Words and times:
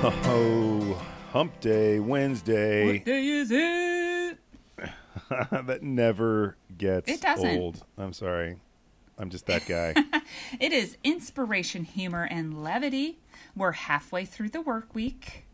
Oh, 0.00 1.02
hump 1.32 1.58
day, 1.60 1.98
Wednesday. 1.98 2.98
What 2.98 3.04
day 3.04 3.26
is 3.26 3.50
it? 3.50 4.38
that 5.66 5.82
never 5.82 6.56
gets 6.76 7.10
It 7.10 7.20
doesn't. 7.20 7.58
old. 7.58 7.84
I'm 7.96 8.12
sorry. 8.12 8.58
I'm 9.18 9.28
just 9.30 9.46
that 9.46 9.66
guy. 9.66 9.94
It 10.60 10.72
is 10.72 10.96
inspiration, 11.02 11.84
humor, 11.84 12.28
and 12.30 12.62
levity. 12.62 13.18
We're 13.56 13.72
halfway 13.72 14.24
through 14.24 14.50
the 14.50 14.60
work 14.60 14.94
week. 14.94 15.44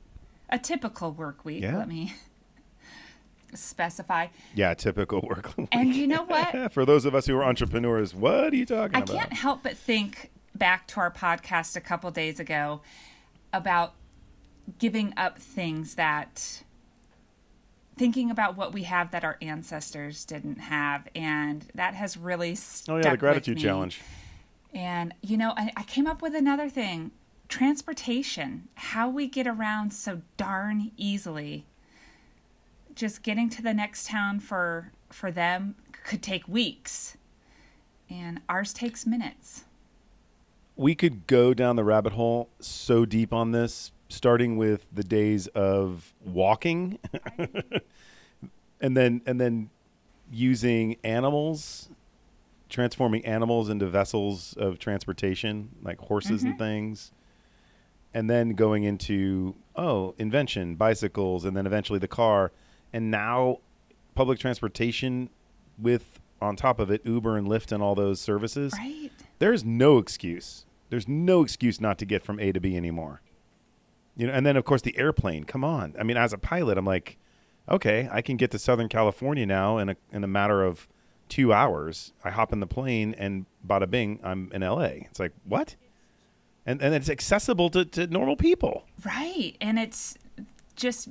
A 0.51 0.59
typical 0.59 1.13
work 1.13 1.45
week, 1.45 1.63
Yeah. 1.63 1.79
let 1.79 1.89
me 1.89 2.15
specify. 3.55 4.27
yeah, 4.55 4.75
typical 4.75 5.21
work. 5.23 5.57
Week. 5.57 5.69
And 5.73 5.95
you 5.95 6.07
know 6.07 6.25
what? 6.25 6.73
For 6.73 6.85
those 6.85 7.05
of 7.05 7.15
us 7.15 7.27
who 7.27 7.37
are 7.37 7.45
entrepreneurs, 7.45 8.15
what 8.15 8.53
are 8.53 8.57
you 8.57 8.67
talking 8.67 8.97
I 8.97 9.01
about? 9.01 9.11
I 9.15 9.19
can't 9.21 9.33
help 9.33 9.63
but 9.63 9.77
think 9.77 10.31
back 10.55 10.87
to 10.89 11.01
our 11.01 11.11
podcast 11.11 11.77
a 11.77 11.81
couple 11.81 12.11
days 12.11 12.39
ago 12.41 12.83
about 13.53 13.95
giving 14.79 15.13
up 15.17 15.39
things 15.39 15.95
that 15.95 16.63
thinking 17.97 18.31
about 18.31 18.57
what 18.57 18.73
we 18.73 18.83
have 18.85 19.11
that 19.13 19.23
our 19.23 19.39
ancestors 19.41 20.25
didn't 20.25 20.59
have 20.59 21.07
and 21.15 21.67
that 21.75 21.95
has 21.95 22.17
really 22.17 22.55
stuck 22.55 22.95
Oh 22.95 22.99
yeah, 22.99 23.11
the 23.11 23.17
gratitude 23.17 23.59
challenge. 23.59 24.01
And, 24.73 25.15
you 25.23 25.37
know, 25.37 25.55
I, 25.57 25.71
I 25.77 25.83
came 25.85 26.07
up 26.07 26.21
with 26.21 26.35
another 26.35 26.69
thing 26.69 27.13
transportation, 27.49 28.69
how 28.75 29.09
we 29.09 29.29
get 29.29 29.47
around 29.47 29.93
so 29.93 30.23
darn 30.37 30.91
easily. 30.97 31.67
Just 32.95 33.23
getting 33.23 33.49
to 33.51 33.63
the 33.63 33.75
next 33.75 34.09
town 34.09 34.41
for 34.41 34.93
for 35.11 35.31
them 35.31 35.77
could 36.05 36.23
take 36.23 36.49
weeks, 36.49 37.17
and 38.11 38.41
ours 38.49 38.73
takes 38.73 39.07
minutes. 39.07 39.65
We 40.77 40.95
could 40.95 41.27
go 41.27 41.55
down 41.55 41.77
the 41.77 41.85
rabbit 41.85 42.15
hole 42.15 42.49
so 42.59 43.05
deep 43.05 43.33
on 43.33 43.53
this, 43.53 43.93
starting 44.15 44.57
with 44.57 44.87
the 44.93 45.05
days 45.05 45.47
of 45.49 46.15
walking, 46.25 46.99
and 48.81 48.97
then 48.97 49.23
and 49.27 49.41
then 49.41 49.71
using 50.31 50.97
animals, 51.05 51.89
transforming 52.69 53.25
animals 53.25 53.69
into 53.69 53.87
vessels 53.87 54.55
of 54.55 54.79
transportation, 54.79 55.71
like 55.83 55.99
horses 55.99 56.43
and 56.43 56.55
mm-hmm. 56.55 56.63
things, 56.63 57.13
and 58.13 58.31
then 58.31 58.51
going 58.51 58.85
into 58.85 59.55
oh 59.77 60.15
invention, 60.19 60.77
bicycles, 60.77 61.45
and 61.45 61.57
then 61.57 61.67
eventually 61.67 61.99
the 61.99 62.09
car, 62.09 62.53
and 62.93 63.11
now 63.11 63.59
public 64.15 64.39
transportation 64.39 65.29
with 65.79 66.21
on 66.41 66.57
top 66.57 66.79
of 66.79 66.91
it 66.91 67.05
Uber 67.05 67.37
and 67.37 67.49
Lyft 67.49 67.73
and 67.73 67.83
all 67.83 67.95
those 67.95 68.21
services 68.21 68.73
Right? 68.79 69.11
there's 69.39 69.65
no 69.65 69.99
excuse. 69.99 70.67
There's 70.91 71.09
no 71.09 71.43
excuse 71.43 71.81
not 71.81 71.99
to 71.99 72.05
get 72.05 72.23
from 72.23 72.39
A 72.39 72.53
to 72.53 72.61
B 72.61 72.77
anymore. 72.77 73.21
You 74.17 74.27
know, 74.27 74.33
and 74.33 74.47
then 74.47 74.57
of 74.57 74.65
course 74.65 74.83
the 74.83 74.97
airplane. 74.97 75.45
Come 75.45 75.65
on. 75.65 75.95
I 75.99 76.03
mean, 76.03 76.17
as 76.17 76.33
a 76.33 76.39
pilot, 76.39 76.79
I'm 76.79 76.85
like, 76.85 77.19
okay, 77.69 78.09
I 78.13 78.23
can 78.23 78.37
get 78.37 78.51
to 78.53 78.59
Southern 78.59 78.89
California 78.89 79.47
now 79.47 79.79
in 79.79 79.91
a 79.91 79.97
in 80.13 80.25
a 80.25 80.29
matter 80.29 80.63
of 80.63 80.89
two 81.29 81.53
hours. 81.53 82.13
I 82.23 82.31
hop 82.31 82.53
in 82.53 82.61
the 82.61 82.67
plane 82.67 83.15
and 83.19 83.47
bada 83.67 83.91
bing, 83.91 84.21
I'm 84.23 84.51
in 84.53 84.63
LA. 84.63 85.07
It's 85.09 85.19
like 85.19 85.33
what? 85.45 85.77
And 86.67 86.81
and 86.81 86.95
it's 86.95 87.11
accessible 87.11 87.71
to, 87.71 87.85
to 87.85 88.07
normal 88.07 88.37
people. 88.37 88.87
Right. 89.05 89.57
And 89.61 89.79
it's 89.79 90.17
just 90.77 91.09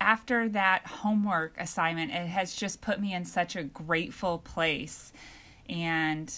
after 0.00 0.48
that 0.50 0.86
homework 0.86 1.54
assignment, 1.58 2.10
it 2.12 2.26
has 2.26 2.54
just 2.54 2.80
put 2.80 3.00
me 3.00 3.14
in 3.14 3.24
such 3.24 3.56
a 3.56 3.64
grateful 3.64 4.38
place. 4.38 5.12
And 5.68 6.30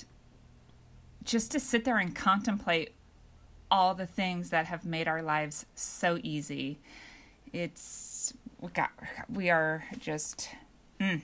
just 1.25 1.51
to 1.53 1.61
sit 1.61 1.85
there 1.85 1.99
and 1.99 2.15
contemplate 2.15 2.95
all 3.71 3.95
the 3.95 4.07
things 4.07 4.51
that 4.51 4.67
have 4.67 4.85
made 4.85 5.09
our 5.09 5.23
lives 5.23 5.67
so 5.75 6.19
easy. 6.23 6.79
It's 7.53 8.35
we 8.61 8.69
got 8.71 8.91
we 9.33 9.51
are 9.51 9.85
just 9.99 10.51
mm, 11.01 11.21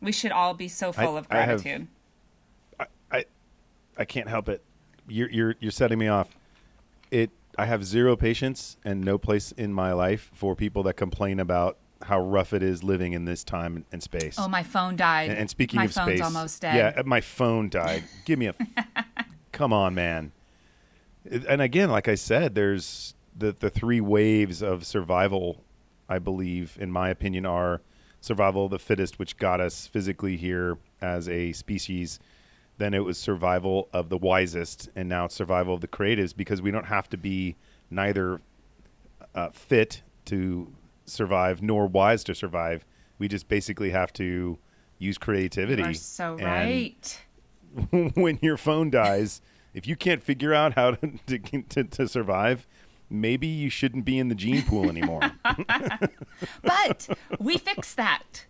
we 0.00 0.12
should 0.12 0.32
all 0.32 0.54
be 0.54 0.68
so 0.68 0.92
full 0.92 1.16
of 1.16 1.26
I 1.30 1.38
have- 1.42 1.62
gratitude. 1.62 1.88
I 3.10 3.24
I 3.96 4.04
can't 4.04 4.28
help 4.28 4.48
it. 4.48 4.62
You're 5.08 5.30
you're 5.30 5.54
you're 5.60 5.70
setting 5.72 5.98
me 5.98 6.08
off. 6.08 6.28
It 7.10 7.30
I 7.56 7.66
have 7.66 7.84
zero 7.84 8.16
patience 8.16 8.76
and 8.84 9.00
no 9.00 9.18
place 9.18 9.52
in 9.52 9.72
my 9.72 9.92
life 9.92 10.30
for 10.32 10.54
people 10.54 10.82
that 10.84 10.94
complain 10.94 11.40
about 11.40 11.78
how 12.02 12.20
rough 12.20 12.52
it 12.52 12.62
is 12.62 12.84
living 12.84 13.12
in 13.12 13.24
this 13.24 13.42
time 13.42 13.84
and 13.90 14.00
space. 14.00 14.36
oh, 14.38 14.46
my 14.46 14.62
phone 14.62 14.94
died. 14.94 15.30
and, 15.30 15.38
and 15.40 15.50
speaking 15.50 15.78
my 15.78 15.86
of 15.86 15.92
phone's 15.92 16.06
space, 16.08 16.22
almost 16.22 16.62
dead. 16.62 16.94
yeah, 16.96 17.02
my 17.04 17.20
phone 17.20 17.68
died. 17.68 18.04
Give 18.24 18.38
me 18.38 18.46
a 18.46 18.54
come 19.52 19.72
on, 19.72 19.94
man. 19.96 20.30
And 21.30 21.62
again, 21.62 21.90
like 21.90 22.08
I 22.08 22.14
said, 22.14 22.54
there's 22.54 23.14
the 23.36 23.54
the 23.58 23.70
three 23.70 24.00
waves 24.00 24.62
of 24.62 24.86
survival. 24.86 25.64
I 26.08 26.18
believe, 26.18 26.76
in 26.80 26.90
my 26.90 27.10
opinion, 27.10 27.44
are 27.44 27.82
survival 28.20 28.64
of 28.64 28.70
the 28.70 28.78
fittest, 28.78 29.18
which 29.18 29.36
got 29.36 29.60
us 29.60 29.86
physically 29.86 30.36
here 30.36 30.78
as 31.00 31.28
a 31.28 31.52
species. 31.52 32.18
Then 32.78 32.94
it 32.94 33.04
was 33.04 33.18
survival 33.18 33.88
of 33.92 34.08
the 34.08 34.16
wisest, 34.16 34.88
and 34.94 35.08
now 35.08 35.26
it's 35.26 35.34
survival 35.34 35.74
of 35.74 35.80
the 35.80 35.88
creatives 35.88 36.34
because 36.34 36.62
we 36.62 36.70
don't 36.70 36.86
have 36.86 37.08
to 37.10 37.16
be 37.16 37.56
neither 37.90 38.40
uh, 39.34 39.50
fit 39.50 40.02
to 40.26 40.72
survive 41.04 41.62
nor 41.62 41.86
wise 41.86 42.22
to 42.24 42.34
survive. 42.34 42.84
We 43.18 43.28
just 43.28 43.48
basically 43.48 43.90
have 43.90 44.12
to 44.14 44.58
use 44.98 45.18
creativity. 45.18 45.82
You 45.82 45.88
are 45.88 45.94
so 45.94 46.36
right. 46.36 47.20
when 47.90 48.38
your 48.42 48.56
phone 48.56 48.90
dies, 48.90 49.40
if 49.74 49.86
you 49.86 49.96
can't 49.96 50.22
figure 50.22 50.54
out 50.54 50.74
how 50.74 50.92
to, 50.92 51.12
to, 51.26 51.62
to, 51.62 51.84
to 51.84 52.08
survive, 52.08 52.66
maybe 53.10 53.46
you 53.46 53.70
shouldn't 53.70 54.04
be 54.04 54.18
in 54.18 54.28
the 54.28 54.34
gene 54.34 54.62
pool 54.62 54.88
anymore. 54.88 55.32
But 56.62 57.08
we 57.40 57.58
fix 57.58 57.94
that. 57.94 58.46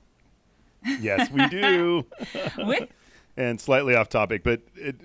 yes, 1.00 1.30
we 1.30 1.46
do. 1.48 2.04
With 2.58 2.90
And 3.36 3.60
slightly 3.60 3.94
off 3.94 4.08
topic, 4.08 4.42
but 4.42 4.60
it, 4.74 4.96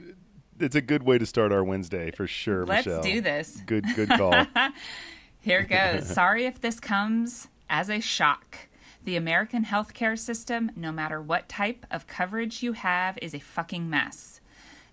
it's 0.60 0.76
a 0.76 0.82
good 0.82 1.04
way 1.04 1.18
to 1.18 1.26
start 1.26 1.52
our 1.54 1.64
Wednesday 1.64 2.12
for 2.12 2.28
sure. 2.28 2.66
Let's 2.66 2.86
Michelle. 2.86 3.02
do 3.04 3.22
this. 3.22 3.62
Good, 3.66 3.86
good 3.96 4.10
call. 4.10 4.48
Here 5.40 5.64
goes. 5.64 6.08
Sorry 6.10 6.46
if 6.46 6.60
this 6.60 6.80
comes 6.80 7.48
as 7.70 7.90
a 7.90 8.00
shock. 8.00 8.68
The 9.04 9.16
American 9.18 9.66
healthcare 9.66 10.18
system, 10.18 10.72
no 10.76 10.92
matter 10.92 11.22
what 11.22 11.50
type 11.50 11.86
of 11.92 12.08
coverage 12.08 12.64
you 12.64 12.74
have, 12.74 13.18
is 13.22 13.34
a 13.34 13.40
fucking 13.40 13.90
mess. 13.90 14.40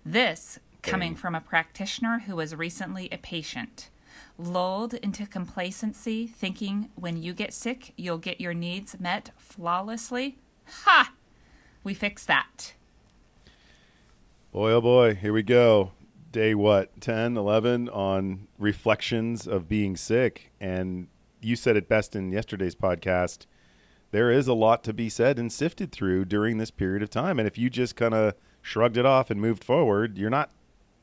This 0.05 0.59
coming 0.81 1.15
from 1.15 1.35
a 1.35 1.41
practitioner 1.41 2.19
who 2.25 2.35
was 2.35 2.55
recently 2.55 3.09
a 3.11 3.17
patient. 3.17 3.89
Lulled 4.37 4.93
into 4.95 5.25
complacency, 5.25 6.27
thinking 6.27 6.89
when 6.95 7.21
you 7.21 7.33
get 7.33 7.53
sick, 7.53 7.93
you'll 7.95 8.17
get 8.17 8.41
your 8.41 8.53
needs 8.53 8.99
met 8.99 9.31
flawlessly. 9.37 10.37
Ha! 10.83 11.13
We 11.83 11.93
fixed 11.93 12.27
that. 12.27 12.73
boy, 14.51 14.71
oh 14.71 14.81
boy, 14.81 15.15
here 15.15 15.33
we 15.33 15.43
go. 15.43 15.91
Day 16.31 16.55
what? 16.55 16.99
10, 17.01 17.37
11 17.37 17.89
on 17.89 18.47
reflections 18.57 19.47
of 19.47 19.67
being 19.67 19.95
sick. 19.95 20.51
And 20.59 21.07
you 21.41 21.55
said 21.55 21.75
it 21.75 21.89
best 21.89 22.15
in 22.15 22.31
yesterday's 22.31 22.75
podcast. 22.75 23.45
There 24.11 24.31
is 24.31 24.47
a 24.47 24.53
lot 24.53 24.83
to 24.85 24.93
be 24.93 25.09
said 25.09 25.39
and 25.39 25.51
sifted 25.51 25.91
through 25.91 26.25
during 26.25 26.57
this 26.57 26.71
period 26.71 27.01
of 27.01 27.09
time. 27.09 27.39
And 27.39 27.47
if 27.47 27.57
you 27.57 27.69
just 27.69 27.95
kind 27.95 28.13
of 28.13 28.33
shrugged 28.61 28.97
it 28.97 29.05
off 29.05 29.29
and 29.29 29.41
moved 29.41 29.63
forward, 29.63 30.17
you're 30.17 30.29
not 30.29 30.51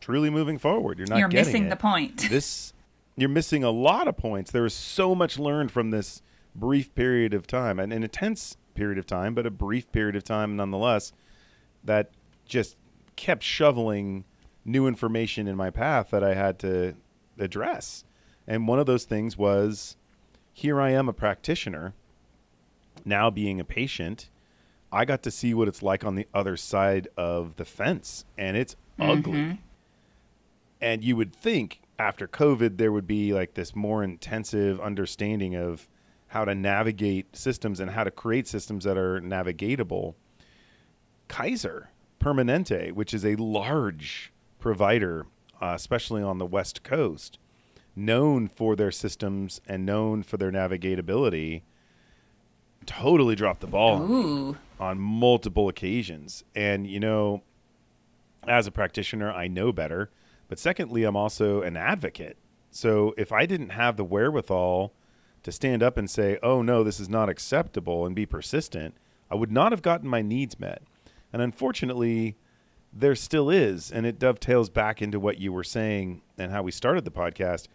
truly 0.00 0.30
moving 0.30 0.58
forward. 0.58 0.98
You're 0.98 1.08
not 1.08 1.18
You're 1.18 1.28
missing 1.28 1.66
it. 1.66 1.70
the 1.70 1.76
point. 1.76 2.16
this 2.30 2.72
you're 3.16 3.28
missing 3.28 3.64
a 3.64 3.70
lot 3.70 4.06
of 4.06 4.16
points. 4.16 4.52
There 4.52 4.62
was 4.62 4.74
so 4.74 5.14
much 5.14 5.38
learned 5.38 5.72
from 5.72 5.90
this 5.90 6.22
brief 6.54 6.94
period 6.94 7.34
of 7.34 7.46
time, 7.48 7.80
an, 7.80 7.90
an 7.90 8.04
intense 8.04 8.56
period 8.74 8.96
of 8.96 9.06
time, 9.06 9.34
but 9.34 9.44
a 9.44 9.50
brief 9.50 9.90
period 9.90 10.14
of 10.14 10.22
time 10.22 10.54
nonetheless, 10.54 11.12
that 11.82 12.10
just 12.46 12.76
kept 13.16 13.42
shoveling 13.42 14.24
new 14.64 14.86
information 14.86 15.48
in 15.48 15.56
my 15.56 15.70
path 15.70 16.10
that 16.10 16.22
I 16.22 16.34
had 16.34 16.60
to 16.60 16.94
address. 17.38 18.04
And 18.46 18.68
one 18.68 18.78
of 18.78 18.86
those 18.86 19.04
things 19.04 19.36
was 19.36 19.96
here 20.52 20.80
I 20.80 20.90
am 20.90 21.08
a 21.08 21.12
practitioner, 21.12 21.94
now 23.04 23.30
being 23.30 23.58
a 23.58 23.64
patient. 23.64 24.30
I 24.92 25.04
got 25.04 25.22
to 25.24 25.30
see 25.30 25.54
what 25.54 25.66
it's 25.66 25.82
like 25.82 26.04
on 26.04 26.14
the 26.14 26.28
other 26.32 26.56
side 26.56 27.08
of 27.16 27.56
the 27.56 27.64
fence, 27.64 28.24
and 28.38 28.56
it's 28.56 28.76
mm-hmm. 28.98 29.10
ugly 29.10 29.58
and 30.80 31.02
you 31.02 31.16
would 31.16 31.34
think 31.34 31.80
after 31.98 32.28
COVID 32.28 32.76
there 32.76 32.92
would 32.92 33.06
be 33.06 33.32
like 33.32 33.54
this 33.54 33.74
more 33.74 34.04
intensive 34.04 34.80
understanding 34.80 35.56
of 35.56 35.88
how 36.28 36.44
to 36.44 36.54
navigate 36.54 37.34
systems 37.36 37.80
and 37.80 37.90
how 37.90 38.04
to 38.04 38.10
create 38.10 38.46
systems 38.46 38.84
that 38.84 38.98
are 38.98 39.20
navigatable. 39.20 40.14
Kaiser 41.26 41.90
Permanente, 42.20 42.92
which 42.92 43.14
is 43.14 43.24
a 43.24 43.36
large 43.36 44.32
provider, 44.58 45.26
uh, 45.60 45.72
especially 45.74 46.22
on 46.22 46.38
the 46.38 46.46
West 46.46 46.82
Coast, 46.82 47.38
known 47.96 48.46
for 48.46 48.76
their 48.76 48.90
systems 48.90 49.60
and 49.66 49.86
known 49.86 50.22
for 50.22 50.36
their 50.36 50.52
navigatability, 50.52 51.62
totally 52.86 53.34
dropped 53.34 53.60
the 53.60 53.66
ball 53.66 54.02
on 54.02 54.58
on 54.80 55.00
multiple 55.00 55.68
occasions. 55.68 56.44
And, 56.54 56.86
you 56.86 57.00
know, 57.00 57.42
as 58.46 58.66
a 58.66 58.70
practitioner, 58.70 59.30
I 59.32 59.48
know 59.48 59.72
better. 59.72 60.10
But 60.48 60.58
secondly, 60.58 61.04
I'm 61.04 61.16
also 61.16 61.62
an 61.62 61.76
advocate. 61.76 62.36
So 62.70 63.14
if 63.16 63.32
I 63.32 63.46
didn't 63.46 63.70
have 63.70 63.96
the 63.96 64.04
wherewithal 64.04 64.92
to 65.42 65.52
stand 65.52 65.82
up 65.82 65.96
and 65.96 66.10
say, 66.10 66.38
"Oh 66.42 66.62
no, 66.62 66.82
this 66.82 67.00
is 67.00 67.08
not 67.08 67.28
acceptable," 67.28 68.04
and 68.04 68.14
be 68.14 68.26
persistent, 68.26 68.94
I 69.30 69.34
would 69.34 69.52
not 69.52 69.72
have 69.72 69.82
gotten 69.82 70.08
my 70.08 70.22
needs 70.22 70.58
met. 70.58 70.82
And 71.32 71.42
unfortunately, 71.42 72.36
there 72.92 73.14
still 73.14 73.50
is, 73.50 73.92
and 73.92 74.06
it 74.06 74.18
dovetails 74.18 74.70
back 74.70 75.02
into 75.02 75.20
what 75.20 75.38
you 75.38 75.52
were 75.52 75.64
saying 75.64 76.22
and 76.38 76.50
how 76.50 76.62
we 76.62 76.70
started 76.70 77.04
the 77.04 77.10
podcast. 77.10 77.68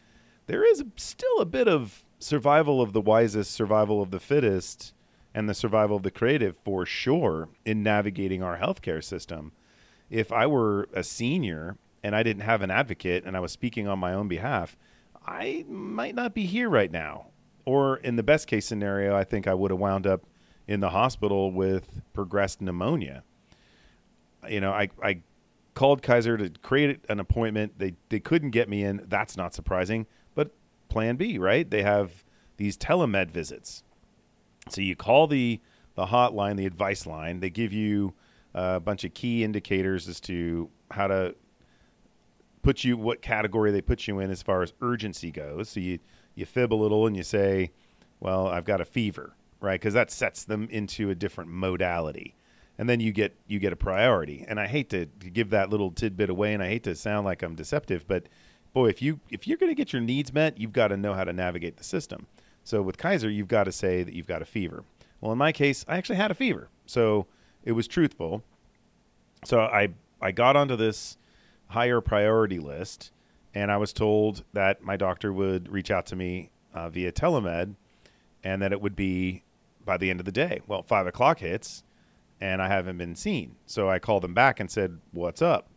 There 0.48 0.66
is 0.70 0.84
still 0.98 1.40
a 1.40 1.46
bit 1.46 1.68
of 1.68 2.04
survival 2.20 2.82
of 2.82 2.94
the 2.94 3.02
wisest, 3.02 3.52
survival 3.52 4.02
of 4.02 4.12
the 4.12 4.20
fittest, 4.20 4.94
and 5.34 5.48
the 5.48 5.54
survival 5.54 5.98
of 5.98 6.04
the 6.04 6.12
creative 6.12 6.58
for 6.64 6.86
sure 6.86 7.50
in 7.66 7.84
navigating 7.84 8.42
our 8.42 8.58
healthcare 8.58 9.04
system. 9.04 9.52
If 10.10 10.32
I 10.32 10.48
were 10.48 10.88
a 10.94 11.04
senior 11.04 11.78
and 12.04 12.16
I 12.16 12.24
didn't 12.24 12.44
have 12.44 12.62
an 12.62 12.70
advocate 12.70 13.24
and 13.26 13.36
I 13.36 13.40
was 13.40 13.52
speaking 13.52 13.88
on 13.88 14.00
my 14.00 14.14
own 14.14 14.28
behalf, 14.28 14.78
I 15.26 15.66
might 15.68 16.16
not 16.16 16.34
be 16.34 16.46
here 16.46 16.70
right 16.70 16.92
now. 16.92 17.28
Or 17.66 17.98
in 17.98 18.18
the 18.18 18.24
best 18.24 18.48
case 18.48 18.66
scenario, 18.66 19.16
I 19.16 19.24
think 19.24 19.48
I 19.48 19.54
would 19.54 19.72
have 19.72 19.80
wound 19.80 20.06
up 20.06 20.26
in 20.68 20.82
the 20.82 20.90
hospital 20.90 21.52
with 21.52 22.02
progressed 22.14 22.62
pneumonia. 22.62 23.24
You 24.50 24.60
know, 24.60 24.74
I, 24.74 24.90
I 25.02 25.22
called 25.74 26.02
Kaiser 26.02 26.38
to 26.38 26.50
create 26.62 27.00
an 27.08 27.20
appointment. 27.20 27.80
They 27.80 27.94
they 28.10 28.20
couldn't 28.20 28.52
get 28.52 28.68
me 28.68 28.84
in. 28.84 29.06
That's 29.08 29.38
not 29.38 29.54
surprising. 29.54 30.08
But 30.36 30.52
plan 30.90 31.16
B, 31.16 31.38
right? 31.38 31.70
They 31.70 31.84
have 31.84 32.26
these 32.58 32.78
telemed 32.78 33.32
visits. 33.32 33.84
So 34.70 34.82
you 34.82 34.96
call 34.96 35.28
the 35.28 35.62
the 35.96 36.08
hotline, 36.08 36.58
the 36.58 36.66
advice 36.66 37.06
line. 37.06 37.40
They 37.40 37.50
give 37.50 37.72
you 37.72 38.14
a 38.54 38.80
bunch 38.80 39.04
of 39.04 39.14
key 39.14 39.44
indicators 39.44 40.08
as 40.08 40.20
to 40.22 40.70
how 40.92 41.08
to 41.08 41.36
put 42.64 42.84
you 42.84 42.98
what 42.98 43.22
category 43.22 43.72
they 43.72 43.82
put 43.82 44.08
you 44.08 44.20
in 44.20 44.32
as 44.32 44.42
far 44.42 44.64
as 44.64 44.74
urgency 44.82 45.30
goes. 45.32 45.70
So 45.70 45.80
you 45.80 46.00
you 46.34 46.48
fib 46.48 46.74
a 46.74 46.76
little 46.76 47.06
and 47.06 47.16
you 47.16 47.22
say, 47.22 47.72
"Well, 48.20 48.48
I've 48.48 48.66
got 48.66 48.82
a 48.82 48.86
fever," 48.86 49.36
right? 49.62 49.80
Because 49.80 49.94
that 49.94 50.10
sets 50.10 50.44
them 50.44 50.68
into 50.72 51.12
a 51.12 51.16
different 51.16 51.52
modality, 51.52 52.36
and 52.78 52.90
then 52.90 53.00
you 53.00 53.12
get 53.12 53.36
you 53.46 53.60
get 53.60 53.74
a 53.74 53.76
priority. 53.76 54.44
And 54.48 54.60
I 54.60 54.66
hate 54.66 54.90
to, 54.90 55.06
give 55.06 55.52
that 55.52 55.70
little 55.70 55.92
tidbit 55.92 56.30
away, 56.32 56.54
and 56.54 56.64
I 56.64 56.70
hate 56.70 56.84
to 56.86 56.96
sound 56.96 57.26
like 57.26 57.44
I'm 57.44 57.54
deceptive, 57.54 58.08
but 58.08 58.28
boy, 58.74 58.88
if 58.88 59.02
you 59.02 59.20
if 59.30 59.48
you're 59.48 59.58
going 59.58 59.72
to 59.72 59.76
get 59.76 59.94
your 59.94 60.02
needs 60.02 60.34
met, 60.34 60.58
you've 60.58 60.74
got 60.74 60.88
to 60.88 60.98
know 60.98 61.14
how 61.14 61.24
to 61.24 61.34
navigate 61.34 61.78
the 61.78 61.84
system. 61.84 62.28
So 62.64 62.82
with 62.82 62.98
Kaiser, 62.98 63.30
you've 63.30 63.50
got 63.50 63.66
to 63.66 63.72
say 63.72 64.04
that 64.04 64.14
you've 64.14 64.28
got 64.28 64.42
a 64.42 64.46
fever. 64.46 64.84
Well, 65.22 65.32
in 65.32 65.38
my 65.38 65.52
case, 65.52 65.86
I 65.88 65.98
actually 65.98 66.16
had 66.16 66.32
a 66.32 66.36
fever, 66.36 66.70
so 66.86 67.28
it 67.64 67.74
was 67.74 67.88
truthful. 67.88 68.44
So 69.46 69.60
I 69.60 69.90
I 70.22 70.32
got 70.32 70.56
onto 70.56 70.76
this 70.76 71.18
higher 71.68 72.02
priority 72.02 72.60
list, 72.60 73.12
and 73.54 73.72
I 73.72 73.78
was 73.78 73.94
told 73.94 74.44
that 74.54 74.84
my 74.84 74.98
doctor 74.98 75.32
would 75.32 75.72
reach 75.72 75.92
out 75.92 76.06
to 76.08 76.16
me 76.16 76.50
uh, 76.74 76.90
via 76.90 77.12
telemed, 77.12 77.76
and 78.44 78.62
that 78.62 78.72
it 78.72 78.82
would 78.82 78.96
be 78.96 79.44
by 79.86 79.98
the 79.98 80.10
end 80.10 80.20
of 80.20 80.26
the 80.26 80.32
day. 80.32 80.62
Well, 80.68 80.84
five 80.84 81.08
o'clock 81.08 81.40
hits, 81.40 81.84
and 82.42 82.62
I 82.62 82.68
haven't 82.68 82.98
been 82.98 83.16
seen. 83.16 83.56
So 83.66 83.90
I 83.90 84.00
called 84.00 84.24
them 84.24 84.34
back 84.34 84.60
and 84.60 84.70
said, 84.70 85.00
"What's 85.12 85.42
up?" 85.42 85.68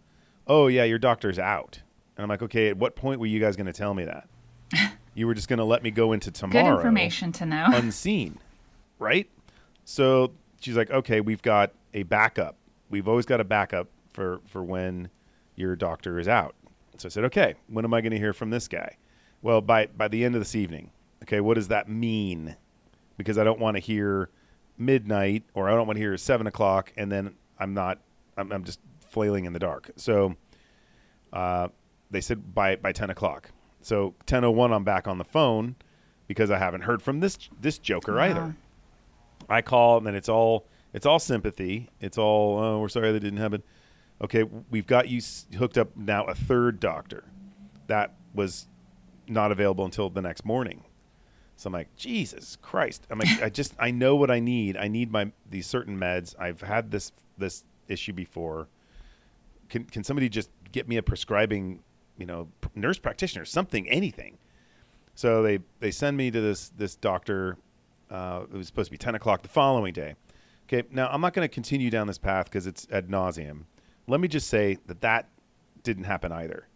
Oh 0.47 0.69
yeah, 0.69 0.85
your 0.85 0.99
doctor's 0.99 1.39
out. 1.39 1.81
And 2.17 2.23
I'm 2.23 2.29
like, 2.29 2.43
okay, 2.43 2.69
at 2.69 2.77
what 2.77 2.97
point 2.97 3.21
were 3.21 3.27
you 3.27 3.41
guys 3.41 3.57
going 3.57 3.67
to 3.67 3.73
tell 3.73 3.93
me 3.93 4.05
that? 4.05 4.29
you 5.15 5.27
were 5.27 5.35
just 5.35 5.49
going 5.49 5.59
to 5.59 5.65
let 5.65 5.83
me 5.83 5.91
go 5.91 6.13
into 6.13 6.31
tomorrow. 6.31 6.65
Good 6.65 6.77
information 6.77 7.33
to 7.33 7.47
know. 7.47 7.67
unseen, 7.73 8.39
right? 8.99 9.29
So 9.85 10.33
she's 10.61 10.77
like, 10.77 10.91
okay, 10.91 11.21
we've 11.21 11.43
got 11.43 11.73
a 11.93 12.05
backup. 12.05 12.57
We've 12.89 13.07
always 13.07 13.27
got 13.27 13.41
a 13.41 13.45
backup 13.45 13.89
for 14.11 14.41
for 14.47 14.63
when 14.63 15.11
your 15.57 15.77
doctor 15.77 16.19
is 16.19 16.29
out. 16.29 16.55
So 16.99 17.07
I 17.07 17.11
said, 17.11 17.25
okay, 17.25 17.55
when 17.69 17.85
am 17.85 17.93
I 17.93 18.01
going 18.01 18.13
to 18.13 18.19
hear 18.19 18.33
from 18.33 18.51
this 18.51 18.69
guy? 18.69 18.97
Well, 19.43 19.61
by 19.61 19.87
by 19.87 20.09
the 20.09 20.25
end 20.25 20.35
of 20.35 20.41
this 20.41 20.55
evening. 20.55 20.91
Okay, 21.23 21.41
what 21.41 21.55
does 21.55 21.69
that 21.69 21.89
mean? 21.89 22.57
Because 23.17 23.39
I 23.39 23.45
don't 23.45 23.59
want 23.59 23.77
to 23.77 23.81
hear 23.81 24.31
midnight 24.79 25.43
or 25.55 25.69
I 25.69 25.73
don't 25.75 25.87
want 25.87 25.97
to 25.97 26.03
hear 26.03 26.17
seven 26.17 26.47
o'clock 26.47 26.93
and 26.97 27.11
then 27.11 27.35
I'm 27.59 27.75
not. 27.75 27.99
I'm, 28.37 28.53
I'm 28.53 28.65
just 28.65 28.81
flailing 29.01 29.45
in 29.45 29.53
the 29.53 29.59
dark. 29.59 29.91
So. 29.97 30.37
Uh, 31.33 31.69
they 32.11 32.21
said 32.21 32.55
by 32.55 32.77
by 32.77 32.93
10 32.93 33.11
o'clock. 33.11 33.51
So 33.83 34.15
10:01, 34.27 34.73
I'm 34.73 34.85
back 34.85 35.07
on 35.07 35.19
the 35.19 35.25
phone 35.25 35.77
because 36.27 36.51
I 36.51 36.59
haven't 36.59 36.83
heard 36.83 37.03
from 37.03 37.21
this 37.21 37.39
this 37.61 37.79
joker 37.79 38.19
either. 38.21 38.57
I 39.49 39.63
call 39.63 39.99
and 39.99 40.07
then 40.07 40.15
it's 40.15 40.29
all 40.29 40.67
it's 40.93 41.07
all 41.07 41.19
sympathy. 41.19 41.89
It's 42.01 42.19
all 42.19 42.59
oh 42.59 42.79
we're 42.81 42.89
sorry 42.89 43.13
that 43.13 43.21
didn't 43.21 43.39
happen. 43.39 43.63
Okay, 44.23 44.45
we've 44.71 44.87
got 44.87 45.09
you 45.09 45.21
hooked 45.59 45.77
up 45.77 45.97
now 45.97 46.25
a 46.25 46.35
third 46.35 46.81
doctor. 46.81 47.25
That 47.87 48.15
was 48.35 48.69
not 49.29 49.53
available 49.53 49.85
until 49.85 50.09
the 50.09 50.23
next 50.23 50.45
morning. 50.45 50.85
So 51.57 51.69
I'm 51.69 51.73
like, 51.73 51.95
Jesus 51.97 52.57
Christ! 52.61 53.07
I'm 53.11 53.19
like, 53.19 53.43
I 53.43 53.49
just 53.49 53.75
I 53.79 53.91
know 53.91 54.17
what 54.17 54.31
I 54.31 54.41
need. 54.41 54.77
I 54.77 54.89
need 54.89 55.11
my 55.11 55.33
these 55.49 55.67
certain 55.67 55.99
meds. 55.99 56.35
I've 56.39 56.61
had 56.61 56.91
this 56.91 57.13
this 57.39 57.65
issue 57.89 58.13
before. 58.13 58.69
Can 59.69 59.85
can 59.85 60.05
somebody 60.05 60.29
just 60.29 60.51
get 60.73 60.89
me 60.89 60.97
a 60.97 61.03
prescribing 61.03 61.83
you 62.19 62.27
know, 62.27 62.49
nurse 62.75 62.99
practitioner, 62.99 63.45
something, 63.45 63.89
anything. 63.89 64.39
So 65.15 65.43
they 65.43 65.61
they 65.81 65.91
send 65.91 66.17
me 66.17 66.31
to 66.31 66.41
this 66.41 66.71
this 66.71 66.97
doctor. 66.97 67.57
Uh, 68.11 68.45
it 68.53 68.57
was 68.57 68.67
supposed 68.67 68.87
to 68.87 68.93
be 68.93 68.99
ten 68.99 69.15
o'clock 69.15 69.43
the 69.43 69.49
following 69.49 69.93
day. 69.93 70.15
Okay, 70.65 70.87
now 70.91 71.09
I'm 71.09 71.21
not 71.21 71.33
going 71.33 71.47
to 71.47 71.53
continue 71.53 71.91
down 71.91 72.07
this 72.07 72.19
path 72.19 72.47
because 72.47 72.67
it's 72.67 72.87
ad 72.91 73.09
nauseum. 73.09 73.65
Let 74.07 74.21
me 74.21 74.29
just 74.29 74.49
say 74.49 74.79
that 74.87 75.01
that 75.01 75.29
didn't 75.83 76.05
happen 76.05 76.33
either. 76.33 76.69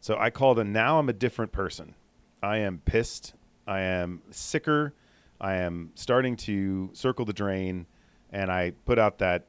So 0.00 0.16
I 0.18 0.30
called, 0.30 0.58
and 0.58 0.72
now 0.72 0.98
I'm 0.98 1.08
a 1.08 1.14
different 1.14 1.52
person. 1.52 1.94
I 2.42 2.58
am 2.58 2.82
pissed. 2.84 3.34
I 3.66 3.80
am 3.80 4.22
sicker. 4.30 4.92
I 5.40 5.56
am 5.56 5.92
starting 5.94 6.36
to 6.36 6.90
circle 6.92 7.24
the 7.24 7.32
drain, 7.32 7.86
and 8.30 8.50
I 8.50 8.72
put 8.84 8.98
out 8.98 9.18
that 9.18 9.46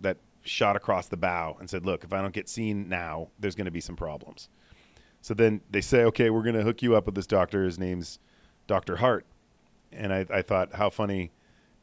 that 0.00 0.18
shot 0.42 0.76
across 0.76 1.08
the 1.08 1.16
bow 1.16 1.56
and 1.58 1.68
said, 1.68 1.84
"Look, 1.84 2.04
if 2.04 2.12
I 2.12 2.22
don't 2.22 2.32
get 2.32 2.48
seen 2.48 2.88
now, 2.88 3.28
there's 3.38 3.54
going 3.54 3.64
to 3.64 3.70
be 3.70 3.80
some 3.80 3.96
problems." 3.96 4.48
So 5.20 5.34
then 5.34 5.60
they 5.70 5.80
say, 5.80 6.04
"Okay, 6.04 6.30
we're 6.30 6.42
going 6.42 6.54
to 6.54 6.62
hook 6.62 6.82
you 6.82 6.94
up 6.94 7.06
with 7.06 7.14
this 7.14 7.26
doctor. 7.26 7.64
His 7.64 7.78
name's 7.78 8.18
Doctor 8.66 8.96
Hart." 8.96 9.26
And 9.92 10.12
I, 10.12 10.26
I 10.30 10.42
thought, 10.42 10.74
how 10.74 10.90
funny. 10.90 11.32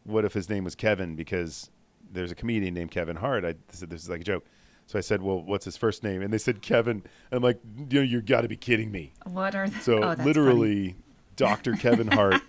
What 0.03 0.25
if 0.25 0.33
his 0.33 0.49
name 0.49 0.63
was 0.63 0.75
Kevin? 0.75 1.15
Because 1.15 1.69
there's 2.11 2.31
a 2.31 2.35
comedian 2.35 2.73
named 2.73 2.91
Kevin 2.91 3.17
Hart. 3.17 3.45
I 3.45 3.55
said 3.69 3.89
this 3.89 4.01
is 4.01 4.09
like 4.09 4.21
a 4.21 4.23
joke. 4.23 4.45
So 4.91 4.97
I 4.97 5.01
said, 5.01 5.21
"Well, 5.21 5.41
what's 5.41 5.63
his 5.63 5.77
first 5.77 6.03
name?" 6.03 6.21
And 6.21 6.33
they 6.33 6.37
said 6.37 6.61
Kevin. 6.61 7.03
I'm 7.31 7.41
like, 7.41 7.61
"You 7.89 7.99
know, 7.99 8.01
you 8.01 8.21
got 8.21 8.41
to 8.41 8.49
be 8.49 8.57
kidding 8.57 8.91
me." 8.91 9.13
What 9.25 9.55
are 9.55 9.69
the- 9.69 9.79
so 9.79 10.03
oh, 10.03 10.15
literally, 10.23 10.95
Doctor 11.37 11.73
Kevin 11.73 12.07
Hart 12.11 12.41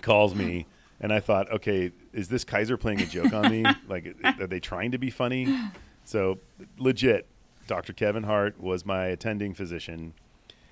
calls 0.00 0.34
me 0.34 0.66
and 1.00 1.12
I 1.12 1.20
thought, 1.20 1.50
okay, 1.52 1.92
is 2.12 2.28
this 2.28 2.44
Kaiser 2.44 2.76
playing 2.76 3.00
a 3.00 3.06
joke 3.06 3.32
on 3.32 3.50
me? 3.50 3.64
like, 3.88 4.16
are 4.40 4.46
they 4.46 4.60
trying 4.60 4.92
to 4.92 4.98
be 4.98 5.10
funny? 5.10 5.56
So, 6.04 6.38
legit, 6.76 7.26
Dr. 7.66 7.92
Kevin 7.92 8.24
Hart 8.24 8.60
was 8.60 8.84
my 8.84 9.06
attending 9.06 9.54
physician. 9.54 10.14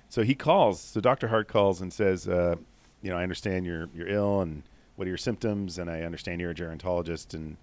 So 0.09 0.23
he 0.23 0.35
calls. 0.35 0.81
So 0.81 0.99
Dr. 0.99 1.27
Hart 1.29 1.47
calls 1.47 1.81
and 1.81 1.93
says, 1.93 2.27
uh, 2.27 2.55
you 3.01 3.09
know, 3.09 3.17
I 3.17 3.23
understand 3.23 3.65
you're 3.65 3.89
you're 3.93 4.07
ill 4.07 4.41
and 4.41 4.63
what 4.95 5.05
are 5.05 5.09
your 5.09 5.17
symptoms, 5.17 5.77
and 5.77 5.89
I 5.89 6.01
understand 6.01 6.41
you're 6.41 6.51
a 6.51 6.55
gerontologist, 6.55 7.33
and 7.35 7.57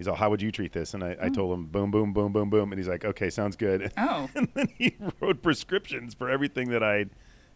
he's 0.00 0.08
all, 0.08 0.16
how 0.16 0.30
would 0.30 0.40
you 0.40 0.50
treat 0.50 0.72
this? 0.72 0.94
And 0.94 1.04
I, 1.04 1.10
I 1.20 1.28
mm. 1.28 1.34
told 1.34 1.52
him, 1.52 1.66
boom, 1.66 1.90
boom, 1.90 2.14
boom, 2.14 2.32
boom, 2.32 2.48
boom, 2.48 2.72
and 2.72 2.78
he's 2.78 2.88
like, 2.88 3.04
okay, 3.04 3.28
sounds 3.28 3.54
good. 3.54 3.92
Oh. 3.98 4.30
and 4.34 4.48
then 4.54 4.68
he 4.78 4.96
wrote 5.20 5.42
prescriptions 5.42 6.14
for 6.14 6.30
everything 6.30 6.70
that 6.70 6.82
I 6.82 7.04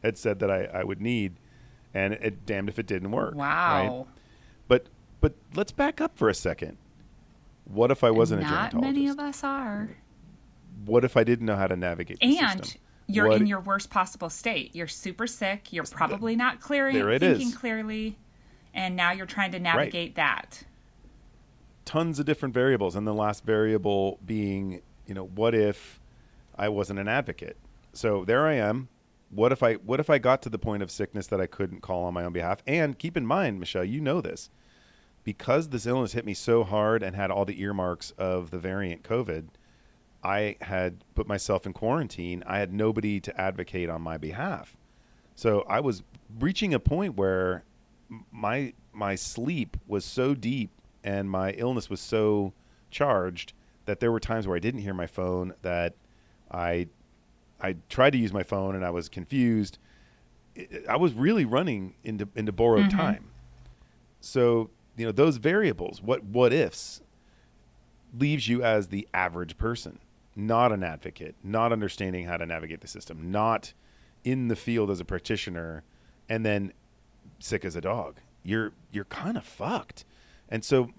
had 0.03 0.19
said 0.19 0.41
that 0.41 0.51
I, 0.51 0.65
I 0.65 0.85
would 0.85 1.01
need, 1.01 1.37
and 1.95 2.13
it, 2.13 2.45
damned 2.45 2.69
if 2.69 2.79
it 2.79 2.87
didn't 2.87 3.13
work. 3.13 3.33
right? 3.35 3.89
Wow. 3.89 4.09
But 4.69 4.89
but 5.23 5.33
let's 5.55 5.73
back 5.73 6.03
up 6.03 6.19
for 6.19 6.29
a 6.29 6.35
second. 6.35 6.77
What 7.65 7.91
if 7.91 8.05
I 8.05 8.11
wasn't 8.11 8.43
Not 8.43 8.75
a 8.75 8.77
gerontologist? 8.77 8.81
many 8.83 9.09
of 9.09 9.19
us 9.19 9.43
are. 9.43 9.97
What 10.85 11.03
if 11.03 11.17
I 11.17 11.25
didn't 11.25 11.47
know 11.47 11.57
how 11.57 11.67
to 11.67 11.77
navigate 11.77 12.21
the 12.21 12.39
And 12.39 12.77
you're 13.07 13.29
What- 13.29 13.41
in 13.41 13.47
your 13.47 13.61
worst 13.61 13.89
possible 13.89 14.29
state. 14.29 14.77
You're 14.77 14.87
super 14.87 15.27
sick. 15.27 15.73
You're 15.73 15.85
probably 15.85 16.37
not 16.37 16.61
clearing, 16.61 16.95
There 16.95 17.11
it 17.11 17.21
thinking 17.21 17.49
is. 17.49 17.55
clearly, 17.55 18.19
and 18.75 18.97
now 18.97 19.13
you're 19.13 19.25
trying 19.25 19.53
to 19.53 19.59
navigate 19.59 20.17
that. 20.17 20.65
Tons 21.85 22.19
of 22.19 22.27
different 22.27 22.55
variables, 22.55 22.97
and 22.97 23.07
the 23.07 23.15
last 23.15 23.45
variable 23.45 24.19
being, 24.25 24.83
you 25.07 25.15
know, 25.15 25.27
what 25.27 25.55
if 25.55 26.01
I 26.57 26.69
wasn't 26.69 26.99
an 26.99 27.09
advocate? 27.09 27.57
So 27.93 28.25
there 28.25 28.47
I 28.47 28.55
am. 28.55 28.89
What 29.31 29.53
if 29.53 29.63
I 29.63 29.75
what 29.75 30.01
if 30.01 30.11
I 30.11 30.19
got 30.19 30.43
to 30.43 30.49
the 30.49 30.59
point 30.59 30.83
of 30.83 30.91
sickness 30.91 31.27
that 31.29 31.41
I 31.41 31.47
couldn't 31.47 31.81
call 31.81 32.05
on 32.05 32.15
my 32.15 32.25
own 32.25 32.33
behalf? 32.33 32.63
And 32.67 32.99
keep 32.99 33.17
in 33.17 33.27
mind, 33.27 33.61
Michelle, 33.61 33.85
you 33.85 34.01
know 34.01 34.21
this. 34.21 34.51
Because 35.25 35.71
this 35.71 35.87
illness 35.87 36.13
hit 36.13 36.27
me 36.27 36.35
so 36.35 36.65
hard 36.65 37.03
and 37.03 37.17
had 37.17 37.31
all 37.31 37.47
the 37.47 37.61
earmarks 37.61 38.13
of 38.19 38.51
the 38.51 38.59
variant 38.59 39.03
COVID, 39.03 39.47
I 40.23 40.57
had 40.61 41.03
put 41.15 41.27
myself 41.27 41.65
in 41.65 41.73
quarantine. 41.73 42.45
I 42.47 42.59
had 42.59 42.73
nobody 42.73 43.21
to 43.21 43.41
advocate 43.41 43.89
on 43.89 44.03
my 44.03 44.19
behalf. 44.19 44.77
So 45.35 45.65
I 45.69 45.81
was 45.81 46.03
reaching 46.39 46.75
a 46.75 46.79
point 46.81 47.17
where 47.17 47.65
my 48.31 48.75
my 48.93 49.15
sleep 49.15 49.77
was 49.87 50.05
so 50.05 50.35
deep 50.35 50.71
and 51.05 51.31
my 51.31 51.51
illness 51.53 51.89
was 51.89 52.01
so 52.01 52.53
charged 52.91 53.53
that 53.85 54.01
there 54.01 54.11
were 54.11 54.19
times 54.21 54.47
where 54.49 54.57
I 54.57 54.61
didn't 54.61 54.81
hear 54.81 54.95
my 54.95 55.07
phone 55.07 55.55
that 55.63 55.95
I 56.51 56.89
I 57.61 57.77
tried 57.89 58.11
to 58.11 58.19
use 58.19 58.33
my 58.33 58.43
phone 58.43 58.75
and 58.75 58.85
I 58.85 58.91
was 58.91 59.09
confused. 59.09 59.79
I 60.89 60.97
was 60.97 61.13
really 61.13 61.45
running 61.45 61.95
into 62.03 62.29
into 62.35 62.51
borrowed 62.53 62.87
Mm-hmm. 62.87 62.99
time. 62.99 63.31
So 64.21 64.71
you 64.97 65.05
know 65.07 65.13
those 65.13 65.37
variables, 65.37 66.01
what 66.03 66.25
what 66.25 66.53
ifs, 66.53 67.03
leaves 68.19 68.49
you 68.49 68.63
as 68.63 68.89
the 68.89 69.07
average 69.13 69.59
person, 69.59 69.99
not 70.37 70.73
an 70.73 70.83
advocate, 70.83 71.35
not 71.43 71.73
understanding 71.73 72.27
how 72.27 72.37
to 72.37 72.47
navigate 72.47 72.81
the 72.81 72.89
system, 72.89 73.31
not 73.31 73.73
in 74.23 74.49
the 74.49 74.57
field 74.57 74.91
as 74.91 75.01
a 75.01 75.05
practitioner, 75.05 75.83
and 76.29 76.47
then 76.47 76.73
sick 77.41 77.65
as 77.65 77.77
a 77.77 77.81
dog. 77.81 78.17
You're 78.43 78.73
you're 78.93 79.05
kind 79.07 79.37
of 79.37 79.45
fucked. 79.45 80.05
And 80.49 80.65
so 80.65 80.91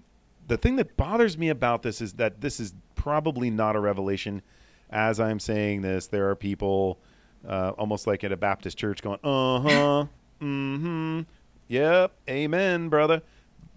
the 0.48 0.58
thing 0.58 0.76
that 0.78 0.98
bothers 0.98 1.38
me 1.38 1.50
about 1.50 1.84
this 1.84 2.02
is 2.02 2.14
that 2.14 2.42
this 2.42 2.60
is 2.60 2.74
probably 2.96 3.50
not 3.50 3.76
a 3.76 3.80
revelation. 3.80 4.42
As 4.90 5.20
I'm 5.20 5.40
saying 5.40 5.82
this, 5.82 6.08
there 6.08 6.30
are 6.30 6.36
people 6.36 7.00
uh, 7.48 7.72
almost 7.78 8.08
like 8.08 8.24
at 8.24 8.32
a 8.32 8.38
Baptist 8.38 8.78
church 8.78 9.02
going, 9.02 9.20
"Uh 9.24 9.60
huh, 9.60 10.06
mm-hmm, 10.42 11.22
yep, 11.68 12.12
amen, 12.30 12.90
brother," 12.90 13.22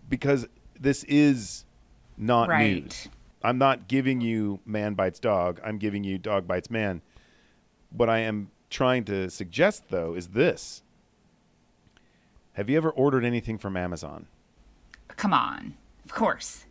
because 0.08 0.46
this 0.78 1.04
is 1.04 1.64
not 2.16 2.48
Right. 2.48 2.82
news. 2.82 3.08
I'm 3.42 3.58
not 3.58 3.88
giving 3.88 4.20
you 4.20 4.60
man 4.66 4.94
bites 4.94 5.18
dog. 5.20 5.60
I'm 5.64 5.78
giving 5.78 6.02
you 6.04 6.18
dog 6.18 6.46
bites 6.46 6.70
man. 6.70 7.02
What 7.90 8.08
I 8.10 8.18
am 8.18 8.50
trying 8.70 9.04
to 9.04 9.30
suggest, 9.30 9.88
though, 9.88 10.14
is 10.14 10.28
this: 10.28 10.82
Have 12.52 12.68
you 12.68 12.76
ever 12.76 12.90
ordered 12.90 13.24
anything 13.24 13.58
from 13.58 13.76
Amazon? 13.76 14.26
Come 15.18 15.34
on. 15.34 15.74
Of 16.04 16.14
course. 16.14 16.64